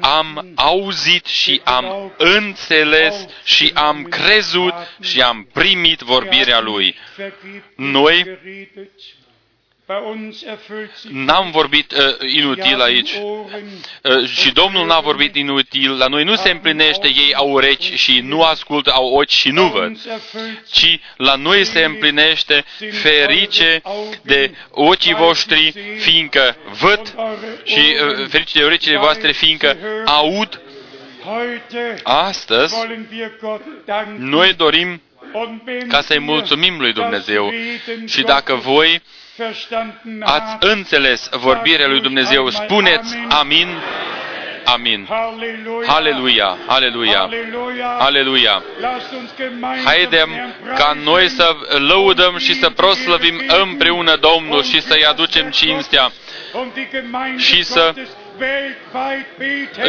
[0.00, 6.96] am auzit și am înțeles și am crezut și am primit vorbirea Lui.
[7.76, 8.38] Noi
[11.10, 13.12] N-am vorbit uh, inutil aici.
[13.12, 15.96] Uh, și Domnul n-a vorbit inutil.
[15.96, 19.66] La noi nu se împlinește, ei au urechi și nu ascultă, au ochi și nu
[19.66, 19.96] văd,
[20.70, 23.82] ci la noi se împlinește ferice
[24.22, 27.14] de ochii voștri, fiindcă văd
[27.64, 30.60] și uh, ferice de urechile voastre, fiindcă aud.
[32.02, 32.74] Astăzi,
[34.18, 35.00] noi dorim
[35.88, 37.52] ca să-i mulțumim lui Dumnezeu.
[38.06, 39.02] Și dacă voi
[40.20, 43.68] ați înțeles vorbirea lui Dumnezeu, spuneți amin,
[44.64, 45.08] amin.
[45.86, 47.28] Aleluia, aleluia,
[47.98, 48.62] aleluia.
[49.84, 51.56] Haidem ca noi să
[51.88, 56.12] lăudăm și să proslăvim împreună Domnul și să-i aducem cinstea
[57.36, 57.94] și să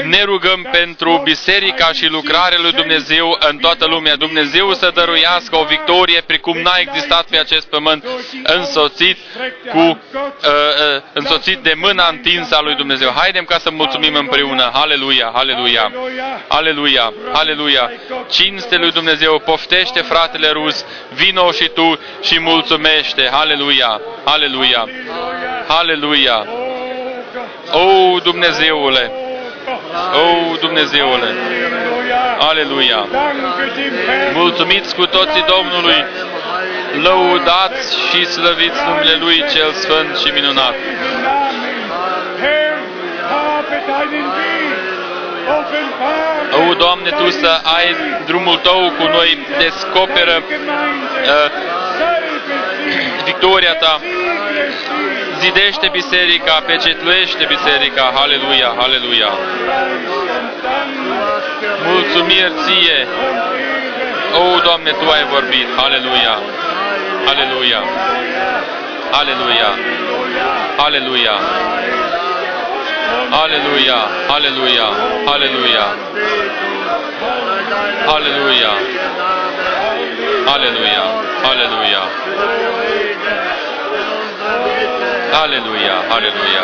[0.03, 4.15] ne rugăm pentru biserica și lucrarea lui Dumnezeu în toată lumea.
[4.15, 8.05] Dumnezeu să dăruiască o victorie precum n-a existat pe acest pământ,
[8.43, 9.17] însoțit
[9.71, 13.11] cu uh, uh, însoțit de mâna întinsă a lui Dumnezeu.
[13.15, 14.69] Haidem ca să mulțumim împreună.
[14.73, 15.91] Aleluia, aleluia,
[16.47, 17.91] aleluia, aleluia.
[18.29, 23.29] Cinste lui Dumnezeu, poftește fratele rus, vino și tu și mulțumește.
[23.31, 24.87] Aleluia, aleluia,
[25.67, 26.60] aleluia.
[27.71, 29.11] O, Dumnezeule!
[30.13, 31.29] O, Dumnezeule!
[32.39, 33.07] Aleluia!
[33.11, 34.37] Danke dem Herrn.
[34.37, 36.05] Mulțumiți cu toții Domnului!
[37.03, 40.75] Lăudați și slăviți numele Lui cel Sfânt și minunat!
[46.69, 47.95] O, Doamne, Tu să ai
[48.25, 51.19] drumul Tău cu noi, descoperă Gemeinde.
[51.23, 51.51] uh,
[51.99, 53.23] Salbe sie.
[53.29, 55.39] victoria Ta, Segne sie.
[55.43, 59.27] zidește biserica, pecetluiește biserica, Haleluia, Haleluia!
[59.27, 60.93] Preis und Dank
[61.91, 62.99] Mulțumiri Ție!
[63.07, 63.37] und
[64.35, 64.55] Ehre.
[64.55, 66.35] O, Doamne, Tu ai vorbit, Haleluia,
[67.27, 67.81] Haleluia,
[69.15, 69.69] Haleluia,
[70.77, 71.35] Haleluia, Haleluia,
[73.31, 73.95] Aleluia,
[74.27, 74.87] aleluia,
[75.25, 75.85] aleluia.
[78.15, 78.71] Aleluia.
[80.53, 81.03] Aleluia,
[81.51, 82.01] aleluia.
[85.43, 86.63] Aleluia, aleluia.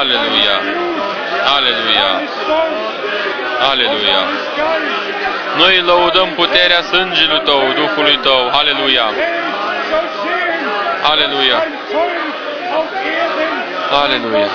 [0.00, 0.56] Aleluia.
[1.56, 2.10] Aleluia.
[3.70, 4.20] Aleluia.
[5.56, 8.50] Noi lăudăm puterea sângelui Tău, Duhului Tău.
[8.60, 9.06] Aleluia.
[11.02, 11.58] Aleluia.
[13.92, 14.46] Aleluia!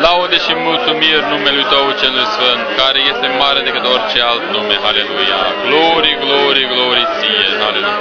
[0.00, 4.76] Laude și mulțumiri numelui Tău cel Sfânt, care este mare decât orice alt nume.
[4.90, 5.40] Aleluia!
[5.66, 7.48] Glorii, glorii, glorii ție!
[7.68, 7.98] Aleluia!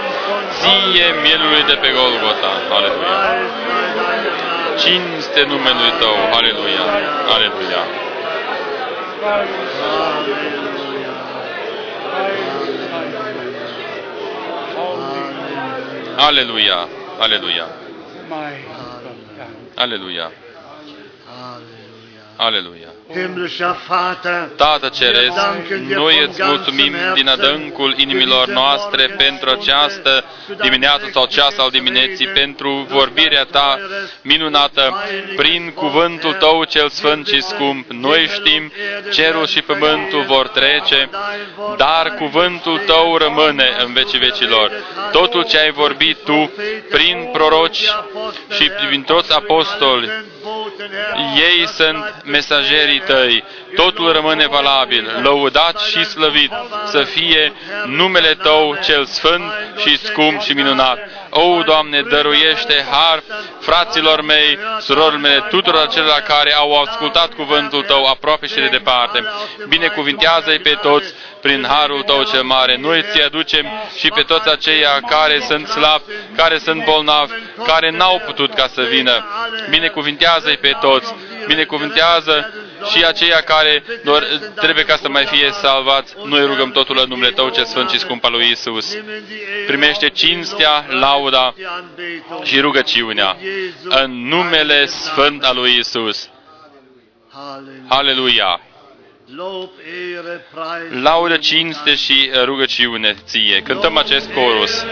[0.59, 2.51] Ție mielului de pe Golgota!
[2.77, 3.17] Aleluia!
[4.81, 6.17] Cinste numele Tău!
[6.37, 6.85] Aleluia!
[7.35, 8.04] Aleluia!
[16.17, 16.87] Alléluia.
[17.19, 17.67] Alléluia.
[19.77, 20.31] Alléluia.
[22.37, 22.94] Alléluia.
[23.15, 23.25] Aleluia!
[23.25, 25.37] Himmlischer Vater, Tată Ceresc,
[25.87, 30.23] noi îți mulțumim din adâncul inimilor noastre pentru această
[30.61, 33.79] dimineață sau ceas al dimineții, pentru vorbirea Ta
[34.21, 35.03] minunată,
[35.35, 37.91] prin cuvântul Tău cel sfânt și scump.
[37.91, 38.71] Noi știm,
[39.11, 41.09] cerul și pământul vor trece,
[41.77, 44.71] dar cuvântul Tău rămâne în vecii vecilor.
[45.11, 46.51] Totul ce ai vorbit Tu
[46.89, 47.85] prin proroci
[48.49, 50.09] și prin toți apostoli,
[51.35, 53.43] ei sunt mesagerii tăi.
[53.75, 56.51] Totul rămâne valabil, lăudat și slăvit
[56.85, 57.53] să fie
[57.85, 59.43] numele tău cel sfânt
[59.77, 60.97] și scump și minunat.
[61.29, 63.23] O, Doamne, dăruiește har
[63.59, 69.23] fraților mei, surorilor mele, tuturor acelora care au ascultat cuvântul Tău aproape și de departe.
[69.67, 72.77] Binecuvintează-i pe toți prin harul Tău cel mare.
[72.77, 73.65] Noi ți aducem
[73.97, 76.03] și pe toți aceia care sunt slabi,
[76.35, 77.33] care sunt bolnavi,
[77.65, 79.25] care n-au putut ca să vină.
[79.69, 81.13] Binecuvintează-i pe toți.
[81.47, 82.53] Binecuvintează
[82.91, 84.23] și aceia care doar
[84.55, 86.15] trebuie ca să mai fie salvați.
[86.23, 88.97] Noi rugăm totul în numele Tău ce sfânt și scump al lui Isus.
[89.67, 91.53] Primește cinstea, lauda
[92.43, 93.37] și rugăciunea
[93.83, 96.29] în numele sfânt al lui Isus.
[97.87, 98.59] Aleluia!
[101.01, 103.61] Laudă, cinste și rugăciune ție.
[103.61, 104.85] Cântăm acest chorus.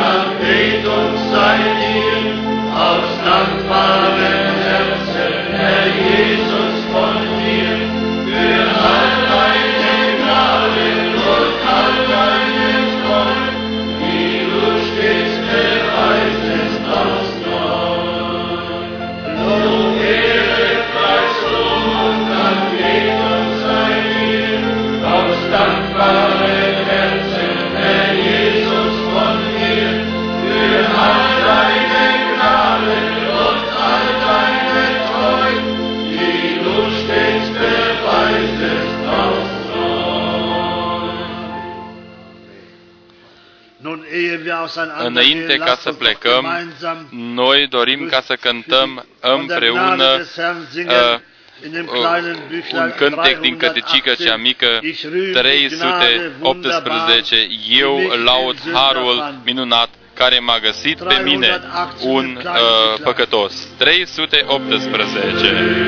[0.00, 2.50] Anbetung sei dir
[2.88, 6.49] aus dankbarem Herzen, الهي
[44.98, 46.72] înainte ca să plecăm,
[47.10, 50.44] noi dorim ca să cântăm împreună uh,
[50.86, 51.18] uh
[52.72, 54.80] un cântec din cătecică cea mică,
[55.32, 61.60] 318, Eu laud harul minunat care m-a găsit pe mine,
[62.02, 63.68] un uh, păcătos.
[63.76, 65.80] 318.